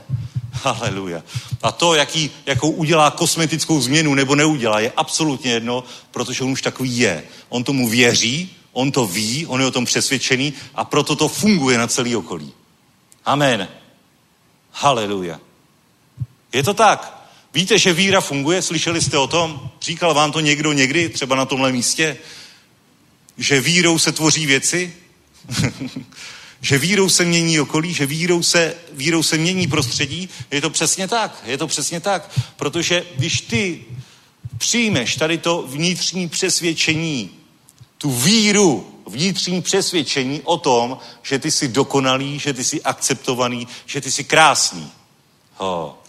[0.63, 1.23] Haleluja.
[1.61, 6.61] A to, jaký, jakou udělá kosmetickou změnu nebo neudělá, je absolutně jedno, protože on už
[6.61, 7.23] takový je.
[7.49, 11.77] On tomu věří, on to ví, on je o tom přesvědčený a proto to funguje
[11.77, 12.53] na celý okolí.
[13.25, 13.67] Amen.
[14.71, 15.39] Haleluja.
[16.53, 17.29] Je to tak.
[17.53, 18.61] Víte, že víra funguje?
[18.61, 19.69] Slyšeli jste o tom?
[19.81, 22.17] Říkal vám to někdo někdy, třeba na tomhle místě?
[23.37, 24.93] Že vírou se tvoří věci?
[26.61, 30.29] že vírou se mění okolí, že vírou se, vírou se mění prostředí?
[30.51, 31.43] Je to přesně tak.
[31.45, 32.31] Je to přesně tak.
[32.55, 33.85] Protože když ty
[34.57, 37.29] přijmeš tady to vnitřní přesvědčení,
[37.97, 44.01] tu víru, vnitřní přesvědčení o tom, že ty jsi dokonalý, že ty jsi akceptovaný, že
[44.01, 44.91] ty jsi krásný.
[45.55, 46.03] Ho,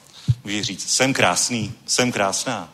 [0.45, 2.73] můžeš říct, jsem krásný, jsem krásná.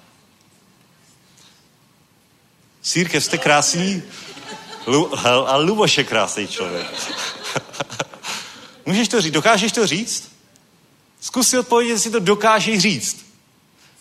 [2.83, 4.03] Církev, jste krásný?
[4.87, 6.87] Lu, a Luboš je krásný člověk.
[8.87, 10.31] Můžeš to říct, dokážeš to říct?
[11.21, 13.27] Zkus si odpovědět, jestli to dokážeš říct.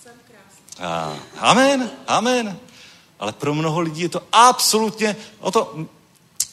[0.04, 1.22] Jsem krásný.
[1.40, 2.60] amen, amen
[3.24, 5.88] ale pro mnoho lidí je to absolutně, o to,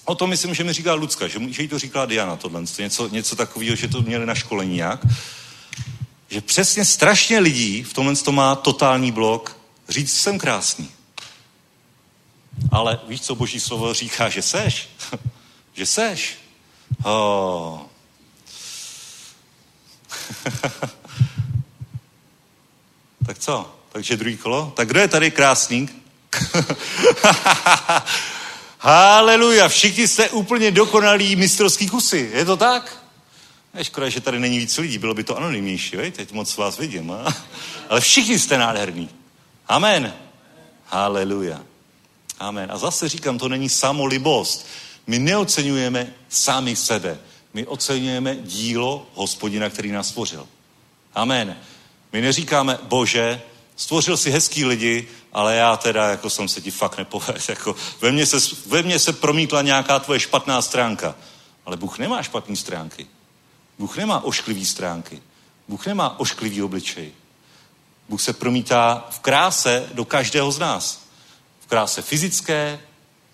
[0.04, 3.08] o to myslím, že mi říká Lucka, že, že jí to říkala Diana, tohle, něco,
[3.08, 5.00] něco takového, že to měli na školení nějak,
[6.28, 9.56] že přesně strašně lidí v tomhle to má totální blok,
[9.88, 10.90] říct jsem krásný.
[12.72, 14.88] Ale víš, co boží slovo říká, že seš?
[15.74, 16.38] že seš?
[17.04, 17.78] Oh.
[23.26, 23.74] tak co?
[23.92, 24.72] Takže druhý kolo?
[24.76, 25.94] Tak kdo je tady krásník?
[28.78, 32.96] Haleluja, všichni jste úplně dokonalí mistrovský kusy, je to tak?
[33.74, 36.10] Je škoda, že tady není víc lidí, bylo by to anonymnější, vej?
[36.10, 37.10] teď moc vás vidím.
[37.10, 37.34] A?
[37.88, 39.10] Ale všichni jste nádherní.
[39.68, 40.14] Amen.
[40.86, 41.62] Haleluja.
[42.38, 42.72] Amen.
[42.72, 44.66] A zase říkám, to není samolibost.
[45.06, 47.18] My neocenujeme sami sebe.
[47.54, 50.48] My oceňujeme dílo hospodina, který nás stvořil.
[51.14, 51.56] Amen.
[52.12, 53.42] My neříkáme, bože,
[53.76, 57.40] stvořil si hezký lidi, ale já teda jako jsem se ti fakt nepovedl.
[57.48, 61.14] Jako, ve, mně se, ve mně se promítla nějaká tvoje špatná stránka.
[61.66, 63.06] Ale Bůh nemá špatné stránky.
[63.78, 65.22] Bůh nemá ošklivý stránky.
[65.68, 67.12] Bůh nemá ošklivý obličej.
[68.08, 71.00] Bůh se promítá v kráse do každého z nás.
[71.60, 72.80] V kráse fyzické,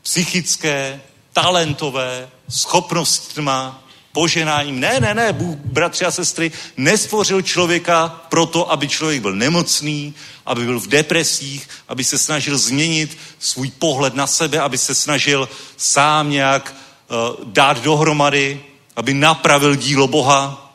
[0.02, 1.02] psychické,
[1.42, 4.80] talentové, schopnostma, poženáním.
[4.80, 10.14] Ne, ne, ne, Bůh, bratři a sestry, nestvořil člověka proto, aby člověk byl nemocný,
[10.46, 15.48] aby byl v depresích, aby se snažil změnit svůj pohled na sebe, aby se snažil
[15.76, 18.64] sám nějak uh, dát dohromady,
[18.96, 20.72] aby napravil dílo Boha.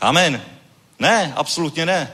[0.00, 0.42] Amen.
[0.98, 2.12] Ne, absolutně ne.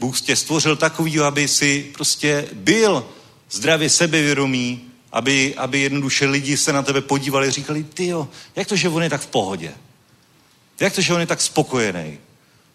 [0.00, 3.06] Bůh tě stvořil takový, aby si prostě byl
[3.50, 8.66] zdravě sebevědomý, aby, aby jednoduše lidi se na tebe podívali a říkali, ty jo, jak
[8.68, 9.74] to, že on je tak v pohodě?
[10.80, 12.18] Jak to, že on je tak spokojený?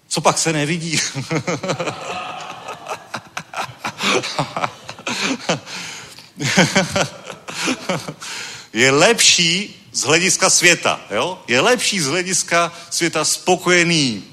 [0.07, 0.99] Co pak se nevidí?
[8.73, 11.39] je lepší z hlediska světa, jo?
[11.47, 14.23] Je lepší z hlediska světa spokojený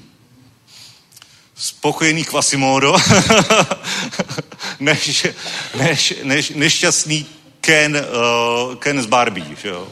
[1.57, 2.95] spokojený Quasimodo
[4.79, 5.27] než,
[5.75, 7.25] než, než nešťastný
[7.67, 9.87] Ken, uh, Ken z Barbie, že jo?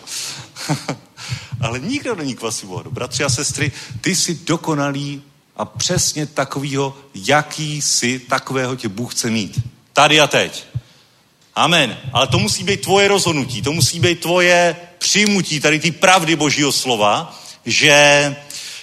[1.61, 2.91] Ale nikdo není Quasimodo.
[2.91, 3.71] Bratři a sestry,
[4.01, 5.21] ty jsi dokonalý
[5.57, 9.59] a přesně takovýho, jaký jsi, takového tě Bůh chce mít.
[9.93, 10.65] Tady a teď.
[11.55, 11.97] Amen.
[12.13, 16.71] Ale to musí být tvoje rozhodnutí, to musí být tvoje přijmutí tady ty pravdy Božího
[16.71, 18.35] slova, že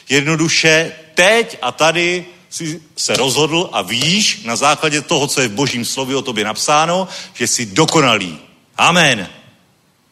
[0.09, 5.53] jednoduše teď a tady si se rozhodl a víš na základě toho, co je v
[5.53, 8.52] božím slově o tobě napsáno, že jsi dokonalý.
[8.79, 9.29] Amen.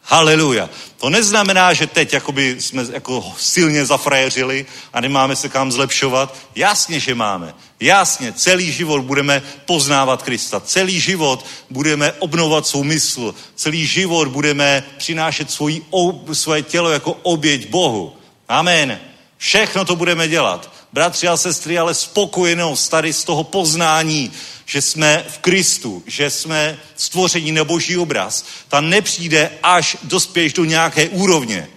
[0.03, 0.69] Haleluja.
[0.97, 6.37] To neznamená, že teď jakoby jsme jako silně zafrajeřili a nemáme se kam zlepšovat.
[6.55, 7.53] Jasně, že máme.
[7.79, 10.59] Jasně, celý život budeme poznávat Krista.
[10.59, 13.35] Celý život budeme obnovovat svou mysl.
[13.55, 15.85] Celý život budeme přinášet svoji,
[16.33, 18.15] svoje tělo jako oběť Bohu.
[18.49, 18.99] Amen.
[19.37, 20.73] Všechno to budeme dělat.
[20.93, 24.31] Bratři a sestry, ale spokojenost tady z toho poznání,
[24.65, 30.65] že jsme v Kristu, že jsme stvoření na boží obraz, ta nepřijde, až dospěješ do
[30.65, 31.67] nějaké úrovně.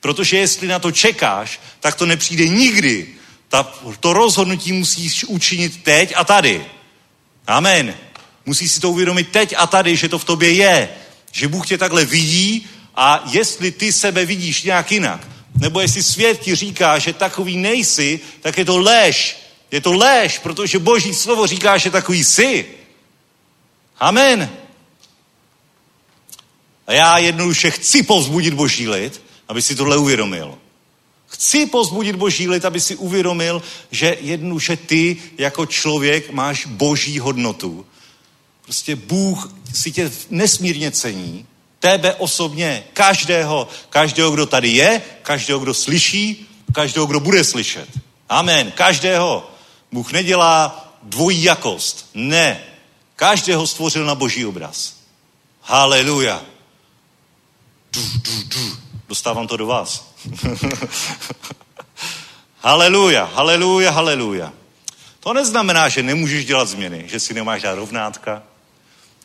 [0.00, 3.08] Protože jestli na to čekáš, tak to nepřijde nikdy.
[3.48, 3.62] Ta,
[4.00, 6.66] to rozhodnutí musíš učinit teď a tady.
[7.46, 7.94] Amen.
[8.46, 10.88] Musíš si to uvědomit teď a tady, že to v tobě je.
[11.32, 16.40] Že Bůh tě takhle vidí a jestli ty sebe vidíš nějak jinak, nebo jestli svět
[16.40, 19.36] ti říká, že takový nejsi, tak je to lež.
[19.70, 22.66] Je to lež, protože Boží slovo říká, že takový jsi.
[23.98, 24.50] Amen.
[26.86, 30.58] A já jednoduše chci povzbudit Boží lid, aby si tohle uvědomil.
[31.26, 37.86] Chci pozbudit Boží lid, aby si uvědomil, že jednoduše ty jako člověk máš boží hodnotu.
[38.62, 41.46] Prostě Bůh si tě nesmírně cení
[41.80, 47.88] Tebe osobně, každého, každého, kdo tady je, každého, kdo slyší, každého, kdo bude slyšet.
[48.28, 48.70] Amen.
[48.70, 49.50] Každého.
[49.92, 52.10] Bůh nedělá dvojí jakost.
[52.14, 52.60] Ne.
[53.16, 54.94] Každého stvořil na boží obraz.
[55.62, 56.42] Haleluja.
[59.08, 60.12] Dostávám to do vás.
[62.58, 64.52] haleluja, haleluja, haleluja.
[65.20, 68.42] To neznamená, že nemůžeš dělat změny, že si nemáš dát rovnátka,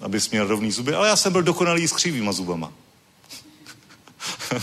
[0.02, 2.72] abys měl rovný zuby, ale já jsem byl dokonalý s křivýma zubama.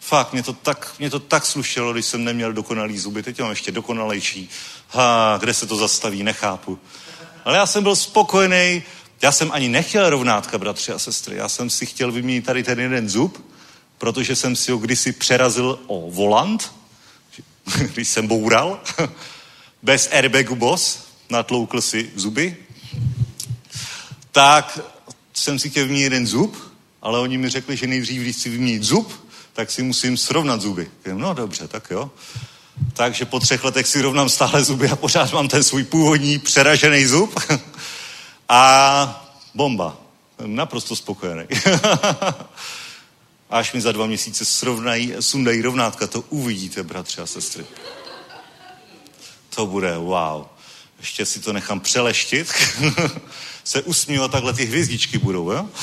[0.00, 3.50] Fakt, mě to, tak, mě to tak slušelo, když jsem neměl dokonalý zuby, teď mám
[3.50, 4.50] ještě dokonalejší.
[4.88, 6.78] Ha, kde se to zastaví, nechápu.
[7.44, 8.82] Ale já jsem byl spokojený,
[9.22, 11.36] já jsem ani nechtěl rovnátka, bratři a sestry.
[11.36, 13.50] Já jsem si chtěl vyměnit tady ten jeden zub,
[13.98, 16.72] protože jsem si ho kdysi přerazil o volant,
[17.94, 18.80] když jsem boural,
[19.82, 22.65] bez airbagu boss, natloukl si zuby
[24.36, 24.78] tak
[25.34, 26.56] jsem si chtěl vyměnit jeden zub,
[27.02, 30.90] ale oni mi řekli, že nejdřív, když si vyměnit zub, tak si musím srovnat zuby.
[31.12, 32.10] No dobře, tak jo.
[32.92, 37.06] Takže po třech letech si rovnám stále zuby a pořád mám ten svůj původní přeražený
[37.06, 37.40] zub.
[38.48, 39.96] a bomba.
[40.46, 41.44] Naprosto spokojený.
[43.50, 47.64] Až mi za dva měsíce srovnají, sundají rovnátka, to uvidíte, bratři a sestry.
[49.54, 50.55] To bude wow.
[50.98, 52.52] Ještě si to nechám přeleštit.
[53.64, 55.68] se usmívat, takhle ty hvězdičky budou, jo?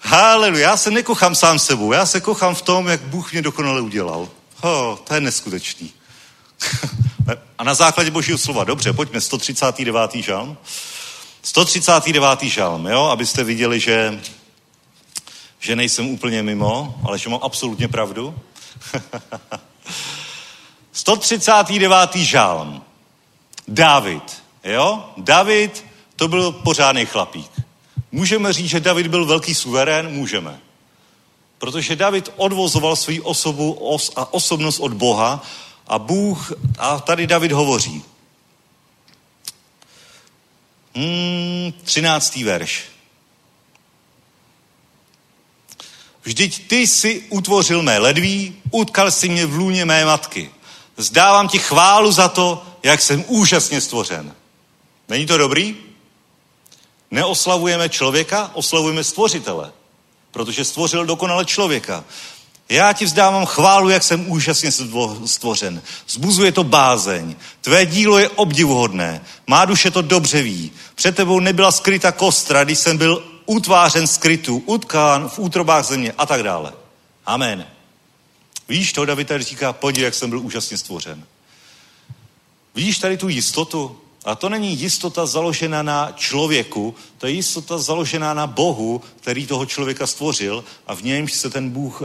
[0.00, 3.80] Haleluja, já se nekochám sám sebou, já se kochám v tom, jak Bůh mě dokonale
[3.80, 4.28] udělal.
[4.56, 5.92] Ho, to je neskutečný.
[7.58, 10.14] A na základě božího slova, dobře, pojďme, 139.
[10.14, 10.56] žalm.
[11.42, 12.42] 139.
[12.42, 14.20] žalm, jo, abyste viděli, že,
[15.60, 18.34] že nejsem úplně mimo, ale že mám absolutně pravdu.
[20.92, 22.16] 139.
[22.16, 22.82] žálm.
[23.68, 24.42] David.
[24.64, 25.10] Jo?
[25.16, 25.84] David
[26.16, 27.50] to byl pořádný chlapík.
[28.12, 30.10] Můžeme říct, že David byl velký suverén?
[30.10, 30.60] Můžeme.
[31.58, 35.42] Protože David odvozoval svou osobu os a osobnost od Boha
[35.86, 38.02] a Bůh, a tady David hovoří.
[40.94, 42.36] Hmm, 13.
[42.36, 42.84] verš.
[46.26, 50.50] Vždyť ty si utvořil mé ledví, utkal si mě v lůně mé matky.
[50.96, 54.34] Zdávám ti chválu za to, jak jsem úžasně stvořen.
[55.08, 55.76] Není to dobrý?
[57.10, 59.72] Neoslavujeme člověka, oslavujeme stvořitele,
[60.30, 62.04] protože stvořil dokonale člověka.
[62.68, 64.72] Já ti vzdávám chválu, jak jsem úžasně
[65.26, 65.82] stvořen.
[66.08, 67.36] Zbuzuje to bázeň.
[67.60, 69.24] Tvé dílo je obdivuhodné.
[69.46, 70.72] Má duše to dobře ví.
[70.94, 76.26] Před tebou nebyla skryta kostra, když jsem byl utvářen skrytu, utkán v útrobách země a
[76.26, 76.72] tak dále.
[77.26, 77.66] Amen.
[78.68, 81.24] Víš to, David tady říká, podívej, jak jsem byl úžasně stvořen.
[82.74, 84.00] Vidíš tady tu jistotu?
[84.24, 89.66] A to není jistota založená na člověku, to je jistota založená na Bohu, který toho
[89.66, 92.02] člověka stvořil a v němž se ten Bůh,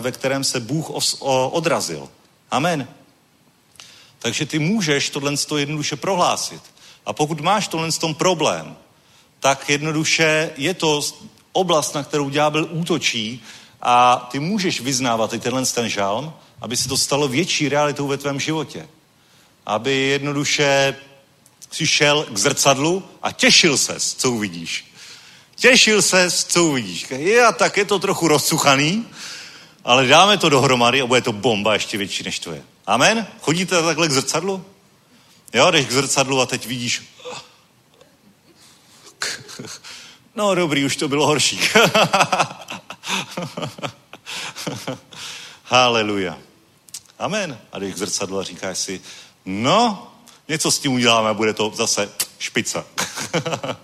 [0.00, 0.90] ve kterém se Bůh
[1.50, 2.08] odrazil.
[2.50, 2.88] Amen.
[4.18, 6.62] Takže ty můžeš tohle jednoduše prohlásit.
[7.06, 8.76] A pokud máš tohle tom problém,
[9.42, 11.00] tak jednoduše je to
[11.52, 13.42] oblast, na kterou ďábel útočí
[13.80, 18.16] a ty můžeš vyznávat i tenhle ten žalm, aby se to stalo větší realitou ve
[18.16, 18.88] tvém životě.
[19.66, 20.96] Aby jednoduše
[21.70, 24.92] si šel k zrcadlu a těšil se, co uvidíš.
[25.56, 27.06] Těšil se, co uvidíš.
[27.48, 29.06] A tak je to trochu rozsuchaný,
[29.84, 32.62] ale dáme to dohromady a bude to bomba ještě větší, než to je.
[32.86, 33.26] Amen?
[33.40, 34.64] Chodíte takhle k zrcadlu?
[35.54, 37.02] Jo, jdeš k zrcadlu a teď vidíš.
[40.34, 41.60] No dobrý, už to bylo horší.
[45.64, 46.38] Haleluja.
[47.18, 47.58] Amen.
[47.72, 49.00] A jdeš k zrcadlu a říkáš si,
[49.44, 50.12] no,
[50.48, 52.84] něco s tím uděláme bude to zase špica.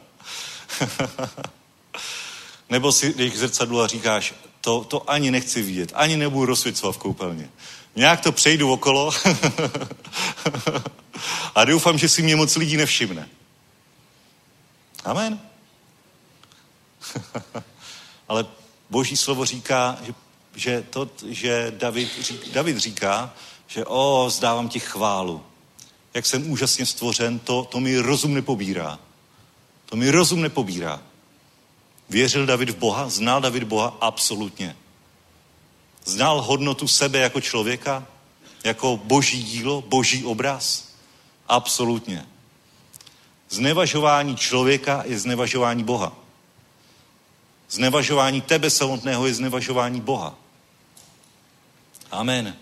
[2.71, 6.95] Nebo si jdeš k zrcadlu a říkáš, to, to ani nechci vidět, ani nebudu rozsvěcovat
[6.95, 7.51] v koupelně.
[7.97, 9.11] Nějak to přejdu okolo
[11.55, 13.29] a doufám, že si mě moc lidí nevšimne.
[15.05, 15.41] Amen.
[18.29, 18.47] Ale
[18.91, 20.15] boží slovo říká, že,
[20.55, 23.35] že, to, že David, David říká,
[23.67, 25.45] že o, zdávám ti chválu
[26.15, 28.99] jak jsem úžasně stvořen, to, to mi rozum nepobírá.
[29.87, 31.03] To mi rozum nepobírá.
[32.09, 33.09] Věřil David v Boha?
[33.09, 33.97] Znal David Boha?
[34.01, 34.77] Absolutně.
[36.05, 38.07] Znal hodnotu sebe jako člověka?
[38.65, 40.89] Jako boží dílo, boží obraz?
[41.49, 42.27] Absolutně.
[43.49, 46.13] Znevažování člověka je znevažování Boha.
[47.71, 50.35] Znevažování tebe samotného je znevažování Boha.
[52.11, 52.57] Amen.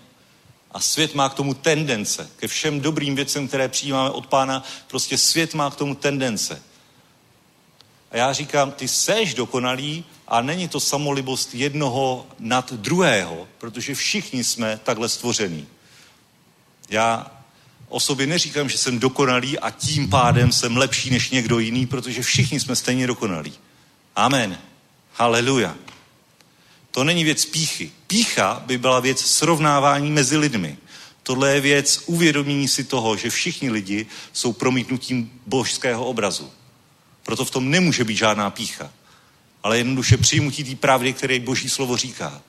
[0.71, 5.17] A svět má k tomu tendence, ke všem dobrým věcem, které přijímáme od pána, prostě
[5.17, 6.61] svět má k tomu tendence.
[8.11, 14.43] A já říkám, ty seš dokonalý a není to samolibost jednoho nad druhého, protože všichni
[14.43, 15.67] jsme takhle stvoření.
[16.89, 17.36] Já
[17.89, 22.21] o sobě neříkám, že jsem dokonalý a tím pádem jsem lepší než někdo jiný, protože
[22.21, 23.53] všichni jsme stejně dokonalí.
[24.15, 24.57] Amen.
[25.13, 25.75] Haleluja.
[26.91, 27.91] To není věc píchy.
[28.07, 30.77] Pícha by byla věc srovnávání mezi lidmi.
[31.23, 36.51] Tohle je věc uvědomění si toho, že všichni lidi jsou promítnutím božského obrazu.
[37.23, 38.91] Proto v tom nemůže být žádná pícha.
[39.63, 42.41] Ale jednoduše přijmutí té pravdy, které boží slovo říká.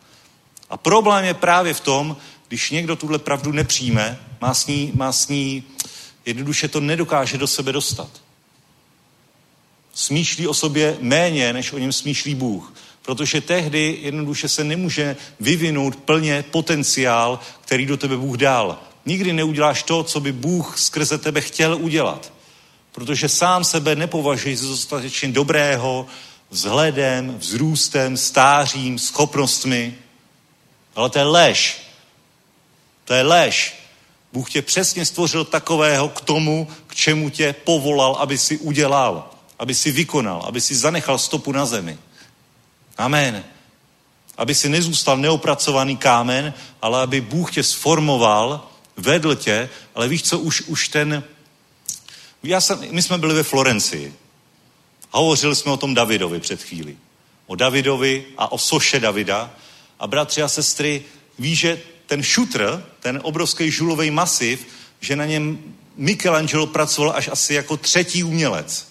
[0.71, 2.17] A problém je právě v tom,
[2.49, 5.65] když někdo tuhle pravdu nepřijme, má s ní, má s ní
[6.27, 8.11] jednoduše to nedokáže do sebe dostat.
[9.95, 12.73] Smýšlí o sobě méně, než o něm smýšlí Bůh
[13.09, 18.79] protože tehdy jednoduše se nemůže vyvinout plně potenciál, který do tebe Bůh dal.
[19.07, 22.33] Nikdy neuděláš to, co by Bůh skrze tebe chtěl udělat.
[22.93, 26.07] Protože sám sebe nepovažuješ za dostatečně dobrého
[26.51, 29.95] vzhledem, vzrůstem, stářím, schopnostmi.
[30.95, 31.88] Ale to je lež.
[33.09, 33.75] To je lež.
[34.33, 39.75] Bůh tě přesně stvořil takového k tomu, k čemu tě povolal, aby si udělal, aby
[39.75, 41.99] si vykonal, aby si zanechal stopu na zemi.
[42.99, 43.45] Amen.
[44.37, 50.39] Aby si nezůstal neopracovaný kámen, ale aby Bůh tě sformoval, vedl tě, ale víš co,
[50.39, 51.25] už, už ten...
[52.43, 54.15] Já jsem, my jsme byli ve Florencii.
[55.11, 56.97] Hovořili jsme o tom Davidovi před chvíli.
[57.47, 59.51] O Davidovi a o soše Davida.
[60.01, 61.03] A bratři a sestry,
[61.39, 64.67] ví, že ten šutr, ten obrovský žulový masiv,
[65.01, 65.59] že na něm
[65.97, 68.89] Michelangelo pracoval až asi jako třetí umělec.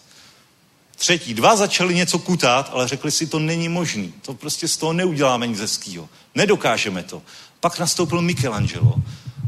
[0.95, 4.13] Třetí, dva začali něco kutat, ale řekli si, to není možný.
[4.21, 6.09] To prostě z toho neuděláme nic hezkýho.
[6.35, 7.21] Nedokážeme to.
[7.59, 8.95] Pak nastoupil Michelangelo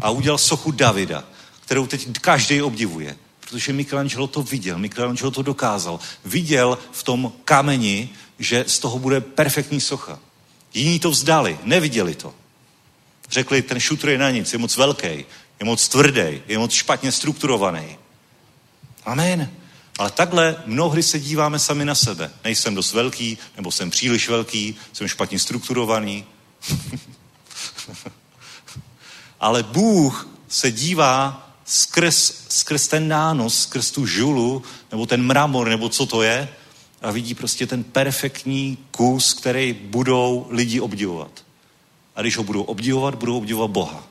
[0.02, 1.24] a udělal sochu Davida,
[1.62, 3.18] kterou teď každý obdivuje.
[3.40, 6.00] Protože Michelangelo to viděl, Michelangelo to dokázal.
[6.26, 8.10] Viděl v tom kameni,
[8.40, 10.20] že z toho bude perfektní socha.
[10.74, 12.34] Jiní to vzdali, neviděli to.
[13.32, 15.26] Řekli, ten šutr je na nic, je moc velký,
[15.60, 17.98] je moc tvrdý, je moc špatně strukturovaný.
[19.06, 19.52] Amen.
[19.98, 22.32] Ale takhle mnohdy se díváme sami na sebe.
[22.44, 26.26] Nejsem dost velký, nebo jsem příliš velký, jsem špatně strukturovaný.
[29.40, 35.90] Ale Bůh se dívá skrz, skrz ten nános, skrz tu žulu, nebo ten mramor, nebo
[35.90, 36.50] co to je,
[37.02, 41.49] a vidí prostě ten perfektní kus, který budou lidi obdivovat.
[42.20, 44.04] A když ho budou obdivovat, budou obdivovat Boha.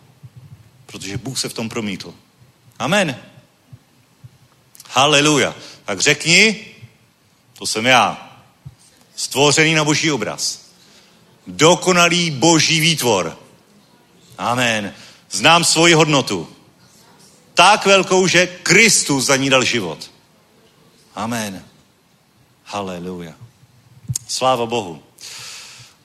[0.86, 2.14] Protože Bůh se v tom promítl.
[2.78, 3.16] Amen.
[4.90, 5.54] Haleluja.
[5.84, 6.66] Tak řekni,
[7.58, 8.32] to jsem já.
[9.16, 10.60] Stvořený na boží obraz.
[11.46, 13.38] Dokonalý boží výtvor.
[14.38, 14.94] Amen.
[15.30, 16.48] Znám svoji hodnotu.
[17.54, 20.10] Tak velkou, že Kristus za ní dal život.
[21.14, 21.64] Amen.
[22.64, 23.34] Haleluja.
[24.28, 25.02] Sláva Bohu.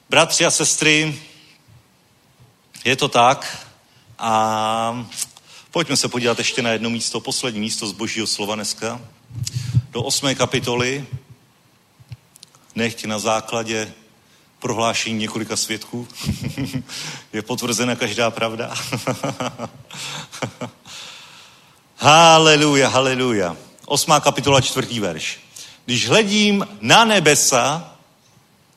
[0.09, 1.19] Bratři a sestry,
[2.83, 3.67] je to tak
[4.19, 5.07] a
[5.71, 9.01] pojďme se podívat ještě na jedno místo, poslední místo z božího slova dneska.
[9.91, 11.07] Do osmé kapitoly,
[12.75, 13.93] nechť na základě
[14.59, 16.07] prohlášení několika svědků
[17.33, 18.73] je potvrzena každá pravda.
[21.97, 23.57] haleluja, haleluja.
[23.85, 25.39] Osmá kapitola, čtvrtý verš.
[25.85, 27.92] Když hledím na nebesa,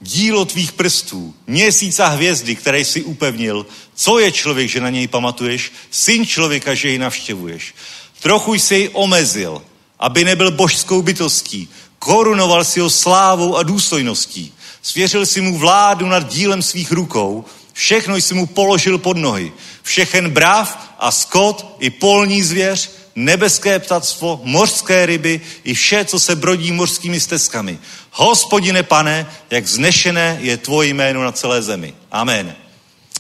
[0.07, 5.09] dílo tvých prstů, měsíc a hvězdy, které jsi upevnil, co je člověk, že na něj
[5.09, 7.75] pamatuješ, syn člověka, že jej navštěvuješ.
[8.21, 9.63] Trochu jsi jej omezil,
[9.99, 11.69] aby nebyl božskou bytostí,
[11.99, 14.53] korunoval si ho slávou a důstojností.
[14.83, 19.53] Svěřil si mu vládu nad dílem svých rukou, všechno jsi mu položil pod nohy.
[19.83, 26.37] Všechen brav a skot i polní zvěř, nebeské ptactvo, mořské ryby i vše, co se
[26.37, 27.79] brodí mořskými stezkami.
[28.11, 31.95] Hospodine pane, jak vznešené je tvoje jméno na celé zemi.
[32.11, 32.57] Amen.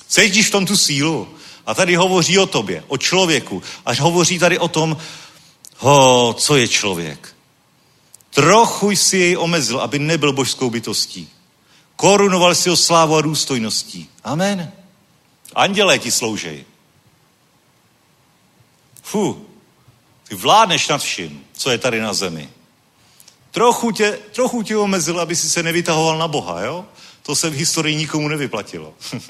[0.09, 1.29] Cítíš v tom tu sílu?
[1.67, 3.63] A tady hovoří o tobě, o člověku.
[3.87, 4.97] Až hovoří tady o tom,
[5.77, 7.37] ho, co je člověk.
[8.31, 11.29] Trochu jsi jej omezil, aby nebyl božskou bytostí.
[11.97, 14.09] Korunoval si ho slávu a důstojností.
[14.25, 14.73] Amen.
[15.55, 16.65] Andělé ti sloužej.
[19.03, 19.47] Fu,
[20.29, 22.49] ty vládneš nad vším, co je tady na zemi.
[23.51, 26.85] Trochu tě, trochu tě omezil, aby si se nevytahoval na Boha, jo?
[27.23, 28.95] To se v historii nikomu nevyplatilo.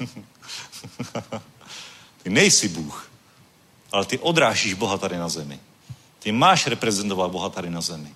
[2.23, 3.11] ty nejsi Bůh,
[3.91, 5.59] ale ty odrážíš Boha tady na zemi.
[6.19, 8.13] Ty máš reprezentovat Boha tady na zemi.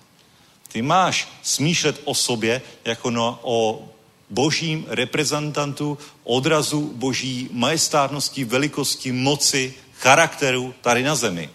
[0.68, 3.88] Ty máš smýšlet o sobě jako no, o
[4.30, 11.50] božím reprezentantu, odrazu boží majestátnosti, velikosti, moci, charakteru tady na zemi.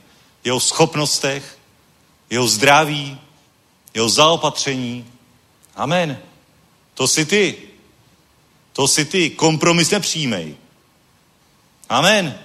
[0.47, 1.57] Jeho schopnostech,
[2.29, 3.19] jeho zdraví,
[3.93, 5.13] jeho zaopatření.
[5.75, 6.19] Amen.
[6.93, 7.57] To jsi ty.
[8.73, 9.29] To jsi ty.
[9.29, 10.55] Kompromis nepřijmej.
[11.89, 12.39] Amen.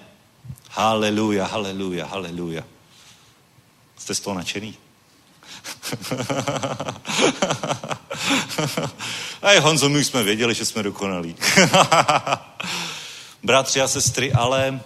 [0.70, 2.65] Haleluja, haleluja, haleluja.
[3.99, 4.74] Jste z toho nadšený?
[9.43, 11.37] A Honzo, my už jsme věděli, že jsme dokonalí.
[13.43, 14.81] Bratři a sestry, ale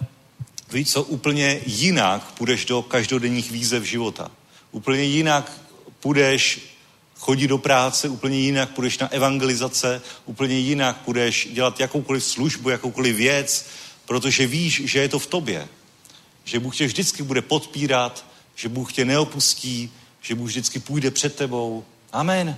[0.71, 4.31] víš co, úplně jinak půjdeš do každodenních výzev života.
[4.71, 5.51] Úplně jinak
[5.99, 6.59] půjdeš
[7.19, 13.15] chodit do práce, úplně jinak půjdeš na evangelizace, úplně jinak půjdeš dělat jakoukoliv službu, jakoukoliv
[13.15, 13.65] věc,
[14.05, 15.67] protože víš, že je to v tobě.
[16.43, 18.25] Že Bůh tě vždycky bude podpírat,
[18.55, 19.91] že Bůh tě neopustí,
[20.21, 21.85] že Bůh vždycky půjde před tebou.
[22.11, 22.57] Amen.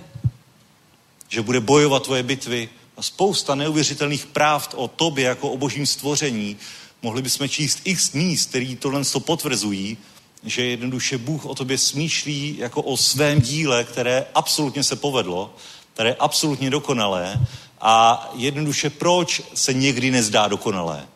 [1.28, 6.56] Že bude bojovat tvoje bitvy a spousta neuvěřitelných práv o tobě jako o božím stvoření.
[7.02, 9.98] Mohli bychom číst x míst, který tohle to potvrzují,
[10.44, 15.54] že jednoduše Bůh o tobě smýšlí jako o svém díle, které absolutně se povedlo,
[15.94, 17.46] které je absolutně dokonalé
[17.80, 21.08] a jednoduše proč se někdy nezdá dokonalé.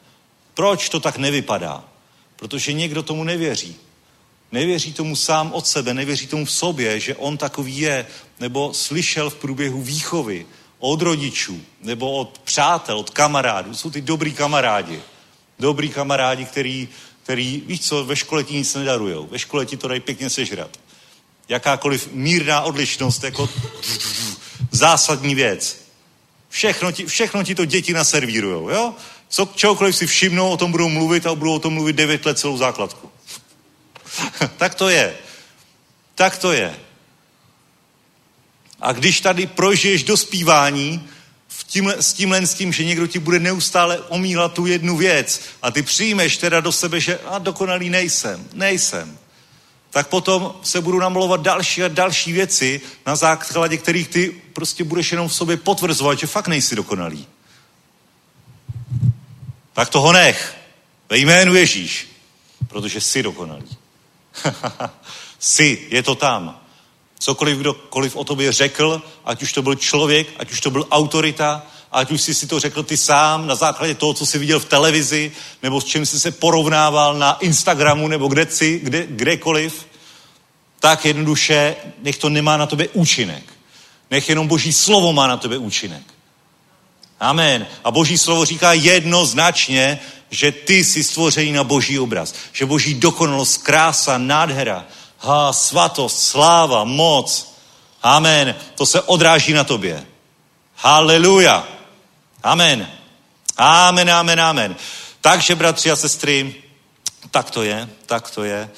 [0.55, 1.85] Proč to tak nevypadá?
[2.37, 3.77] Protože někdo tomu nevěří.
[4.53, 8.07] Nevěří tomu sám od sebe, nevěří tomu v sobě, že on takový je,
[8.41, 10.47] nebo slyšel v průběhu výchovy
[10.79, 13.75] od rodičů, nebo od přátel, od kamarádů.
[13.75, 15.03] Jsou ty dobrý kamarádi.
[15.59, 16.89] Dobrý kamarádi, který,
[17.23, 19.27] který, víš co, ve škole ti nic nedarujou.
[19.27, 20.71] Ve škole ti to dají pěkně sežrat.
[21.49, 23.49] Jakákoliv mírná odlišnost, jako
[24.71, 25.85] zásadní věc.
[26.49, 28.95] Všechno ti, všechno ti to děti naservírujou, jo?
[29.29, 32.39] Co, čehokoliv si všimnou, o tom budou mluvit a budou o tom mluvit devět let
[32.39, 33.11] celou základku.
[34.57, 35.17] tak to je.
[36.15, 36.77] Tak to je.
[38.81, 41.09] A když tady prožiješ dospívání
[41.75, 45.71] tímhle, s tímhle s tím, že někdo ti bude neustále omílat tu jednu věc a
[45.71, 49.19] ty přijmeš teda do sebe, že a dokonalý nejsem, nejsem,
[49.91, 55.13] tak potom se budou namlovat další a další věci, na základě kterých ty prostě budeš
[55.13, 57.27] jenom v sobě potvrzovat, že fakt nejsi dokonalý.
[59.73, 60.55] Tak toho nech.
[61.11, 62.09] Ve jménu Ježíš.
[62.69, 63.77] Protože jsi dokonalý.
[65.39, 66.64] jsi, je to tam.
[67.25, 71.67] Cokoliv kdokoliv o tobě řekl, ať už to byl člověk, ať už to byl autorita,
[71.93, 74.65] ať už jsi si to řekl ty sám na základě toho, co jsi viděl v
[74.65, 75.33] televizi,
[75.63, 79.87] nebo s čím jsi se porovnával na Instagramu, nebo kde jsi, kde, kdekoliv,
[80.81, 83.45] tak jednoduše nech to nemá na tebe účinek.
[84.11, 86.03] Nech jenom Boží slovo má na tebe účinek.
[87.21, 87.67] Amen.
[87.85, 89.99] A Boží slovo říká jednoznačně,
[90.31, 92.35] že ty jsi stvořený na Boží obraz.
[92.53, 94.87] Že Boží dokonalost, krása, nádhera,
[95.25, 97.55] ha, svatost, sláva, moc.
[98.03, 98.55] Amen.
[98.75, 100.07] To se odráží na tobě.
[100.77, 101.69] Haleluja.
[102.43, 102.91] Amen.
[103.57, 104.77] Amen, amen, amen.
[105.21, 106.55] Takže, bratři a sestry,
[107.31, 108.71] tak to je, tak to je.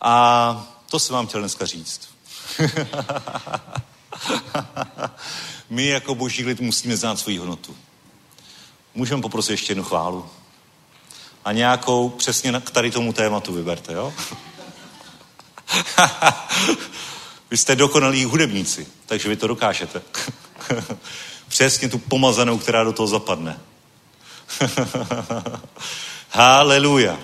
[0.00, 2.08] A to jsem vám chtěl dneska říct.
[5.70, 7.76] My jako boží lid musíme znát svoji hodnotu.
[8.94, 10.30] Můžeme poprosit ještě jednu chválu.
[11.44, 14.14] A nějakou přesně k tady tomu tématu vyberte, jo?
[17.50, 20.02] vy jste dokonalí hudebníci, takže vy to dokážete.
[21.48, 23.60] přesně tu pomazanou, která do toho zapadne.
[26.30, 27.18] Haleluja.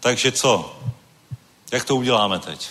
[0.00, 0.80] Takže co?
[1.72, 2.70] Jak to uděláme teď?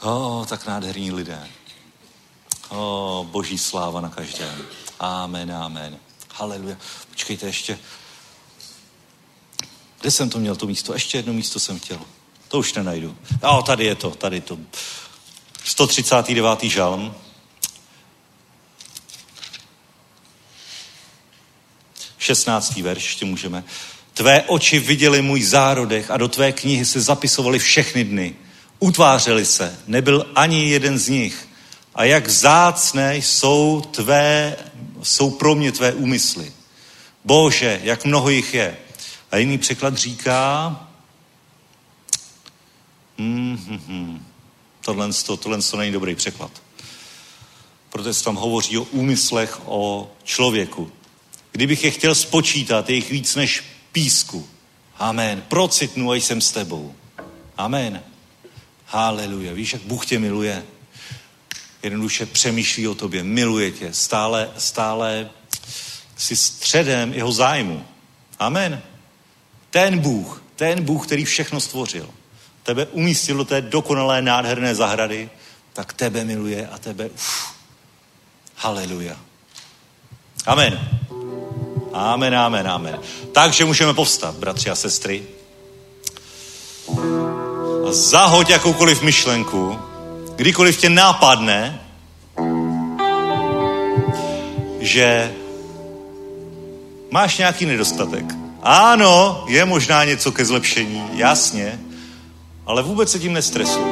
[0.00, 1.48] oh, tak nádherní lidé.
[2.68, 4.66] Oh, boží sláva na každém.
[4.98, 5.98] Amen, amen.
[6.40, 6.76] Haleluja.
[7.10, 7.78] Počkejte ještě.
[10.00, 10.92] Kde jsem to měl, to místo?
[10.92, 12.00] Ještě jedno místo jsem chtěl.
[12.48, 13.16] To už nenajdu.
[13.42, 14.58] Jo, tady je to, tady to.
[15.64, 16.62] 139.
[16.62, 17.14] žalm.
[22.18, 22.76] 16.
[22.76, 23.64] verš, ještě můžeme.
[24.14, 28.34] Tvé oči viděly můj zárodech a do tvé knihy se zapisovaly všechny dny.
[28.78, 31.48] Utvářely se, nebyl ani jeden z nich.
[31.94, 34.56] A jak zácné jsou tvé,
[35.02, 36.52] jsou pro mě tvé úmysly.
[37.24, 38.76] Bože, jak mnoho jich je.
[39.30, 40.76] A jiný překlad říká,
[43.18, 44.26] hmm, hmm, hmm.
[44.80, 46.50] Tohle, to, tohle to není dobrý překlad.
[47.90, 50.92] Protože se tam hovoří o úmyslech o člověku.
[51.52, 54.48] Kdybych je chtěl spočítat, je jich víc než písku.
[54.98, 55.42] Amen.
[55.48, 56.94] Procitnu a jsem s tebou.
[57.56, 58.02] Amen.
[58.86, 59.52] Haleluja.
[59.52, 60.66] Víš, jak Bůh tě miluje?
[61.82, 65.30] Jednoduše přemýšlí o tobě, miluje tě, stále, stále
[66.16, 67.84] si středem jeho zájmu.
[68.38, 68.82] Amen.
[69.70, 72.10] Ten Bůh, ten Bůh, který všechno stvořil,
[72.62, 75.30] tebe umístil do té dokonalé, nádherné zahrady,
[75.72, 77.54] tak tebe miluje a tebe, uf,
[78.56, 79.16] haleluja.
[80.46, 81.00] Amen.
[81.92, 83.00] Amen, amen, amen.
[83.32, 85.22] Takže můžeme povstat, bratři a sestry.
[87.90, 89.78] Zahoď jakoukoliv myšlenku,
[90.40, 91.80] kdykoliv tě nápadne,
[94.80, 95.32] že
[97.10, 98.24] máš nějaký nedostatek.
[98.62, 101.80] Ano, je možná něco ke zlepšení, jasně,
[102.66, 103.82] ale vůbec se tím nestresuj.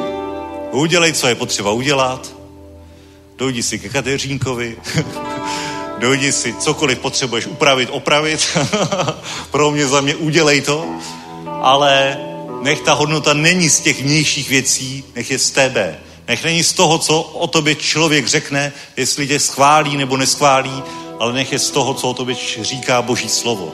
[0.71, 2.33] Udělej, co je potřeba udělat,
[3.37, 4.77] dojdi si ke Kateřínkovi,
[5.99, 8.57] dojdi si, cokoliv potřebuješ upravit, opravit.
[9.51, 10.85] Pro mě, za mě, udělej to.
[11.61, 12.17] Ale
[12.61, 16.08] nech ta hodnota není z těch vnějších věcí, nech je z tebe.
[16.29, 20.83] Nech není z toho, co o tobě člověk řekne, jestli tě schválí nebo neschválí,
[21.19, 23.71] ale nech je z toho, co o tobě říká Boží slovo.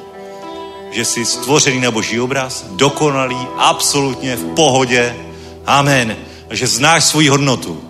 [0.91, 5.15] Že jsi stvořený na Boží obraz, dokonalý, absolutně v pohodě.
[5.65, 6.18] Amen.
[6.49, 7.82] A že znáš svoji hodnotu.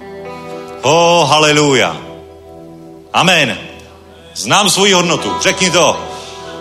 [0.81, 1.97] Oh, haleluja.
[3.13, 3.57] Amen.
[4.35, 5.33] Znám svoji hodnotu.
[5.41, 5.99] Řekni to.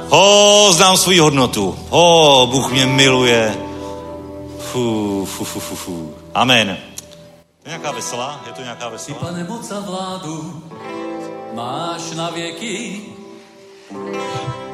[0.09, 1.78] O, znám svoji hodnotu.
[1.90, 3.55] O, Bůh mě miluje.
[4.72, 6.14] Fu, fu, fu, fu, fu.
[6.35, 6.78] Amen.
[7.65, 8.41] Je nějaká veselá?
[8.47, 9.19] Je to nějaká veselá?
[9.19, 10.62] Ty, pane, moc a vládu
[11.53, 13.03] máš na věky.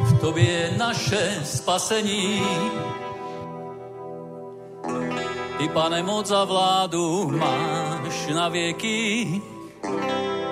[0.01, 2.43] V tobě je naše spasení.
[5.59, 9.43] Ty, pane, moc a vládu máš na věky.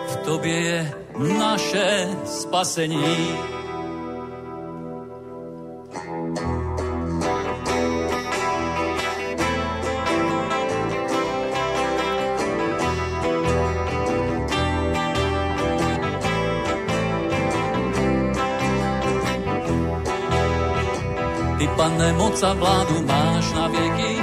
[0.09, 0.95] V tobě je
[1.39, 3.58] naše spasení.
[21.59, 24.23] Ty, pane, moc a vládu máš na věky,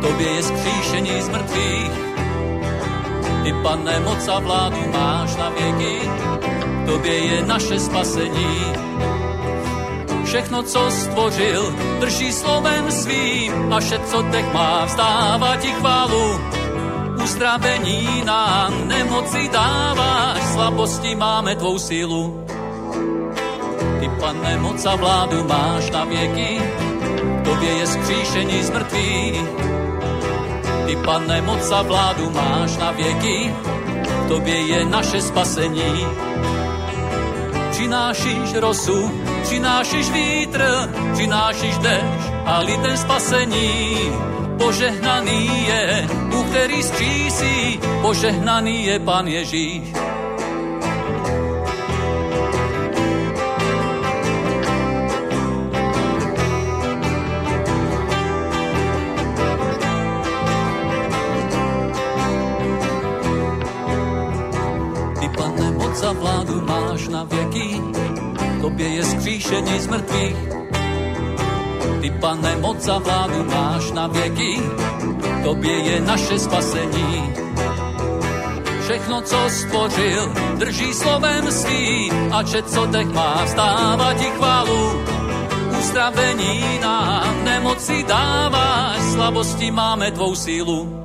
[0.00, 1.92] tobě je skříšení z mrtvých,
[3.42, 6.10] ty, pane, moc a vládu máš na věky,
[6.86, 8.72] tobě je naše spasení.
[10.24, 16.40] Všechno, co stvořil, drží slovem svým a vše, co teď má, vzdává ti chválu.
[17.24, 22.44] Uzdravení nám nemoci dáváš, slabosti máme tvou sílu.
[24.04, 26.60] Ty, pane, moc a vládu máš na věky,
[27.44, 29.48] tobě je skříšení z mrtvých.
[30.86, 33.54] Ty, pane, moc a vládu máš na věky,
[34.28, 36.06] tobě je naše spasení.
[37.70, 39.10] Přinášíš rosu,
[39.42, 43.96] přinášíš vítr, přinášíš dešť a lidem spasení.
[44.58, 46.08] Požehnaný je,
[46.38, 50.03] u který skřísí, požehnaný je Pan Ježíš.
[66.64, 67.80] Máš na věky,
[68.60, 70.36] tobě je skříšení z mrtvých.
[72.00, 74.60] Ty, pane, moc za vládu máš na věky,
[75.44, 77.34] tobě je naše spasení.
[78.84, 85.00] Všechno, co stvořil, drží slovem svým a čet, co teď má, vstává ti chválu.
[85.78, 91.02] Uzdravení nám nemoci dáváš, slabosti máme tvou sílu.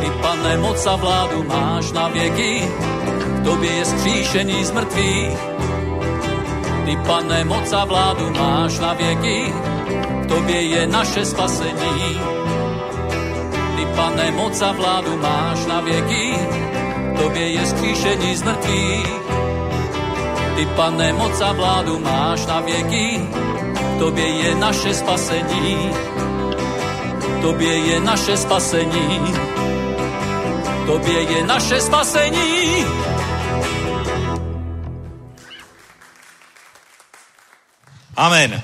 [0.00, 2.68] Ty, pane, moc a vládu máš na věky,
[3.46, 5.38] tobě je skříšení z mrtvých.
[6.84, 9.54] Ty, pane, moc a vládu máš na věky,
[10.22, 12.20] k tobě je naše spasení.
[13.76, 16.34] Ty, pane, moc a vládu máš na věky,
[17.14, 19.14] k tobě je skříšení z mrtvých.
[20.56, 23.22] Ty, pane, moc a vládu máš na věky,
[23.94, 25.90] k tobě je naše spasení.
[27.38, 29.34] K tobě je naše spasení.
[30.86, 33.05] Tobě je naše spasení.
[38.16, 38.62] Amen.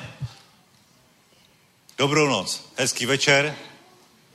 [1.98, 3.56] Dobrou noc, hezký večer,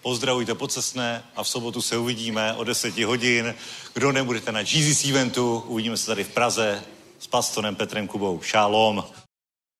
[0.02, 3.56] pozdravujte pocesné a v sobotu se uvidíme o 10 hodin.
[3.94, 6.84] Kdo nebudete na Jesus eventu, uvidíme se tady v Praze
[7.20, 8.42] s pastorem Petrem Kubou.
[8.42, 9.04] Šálom.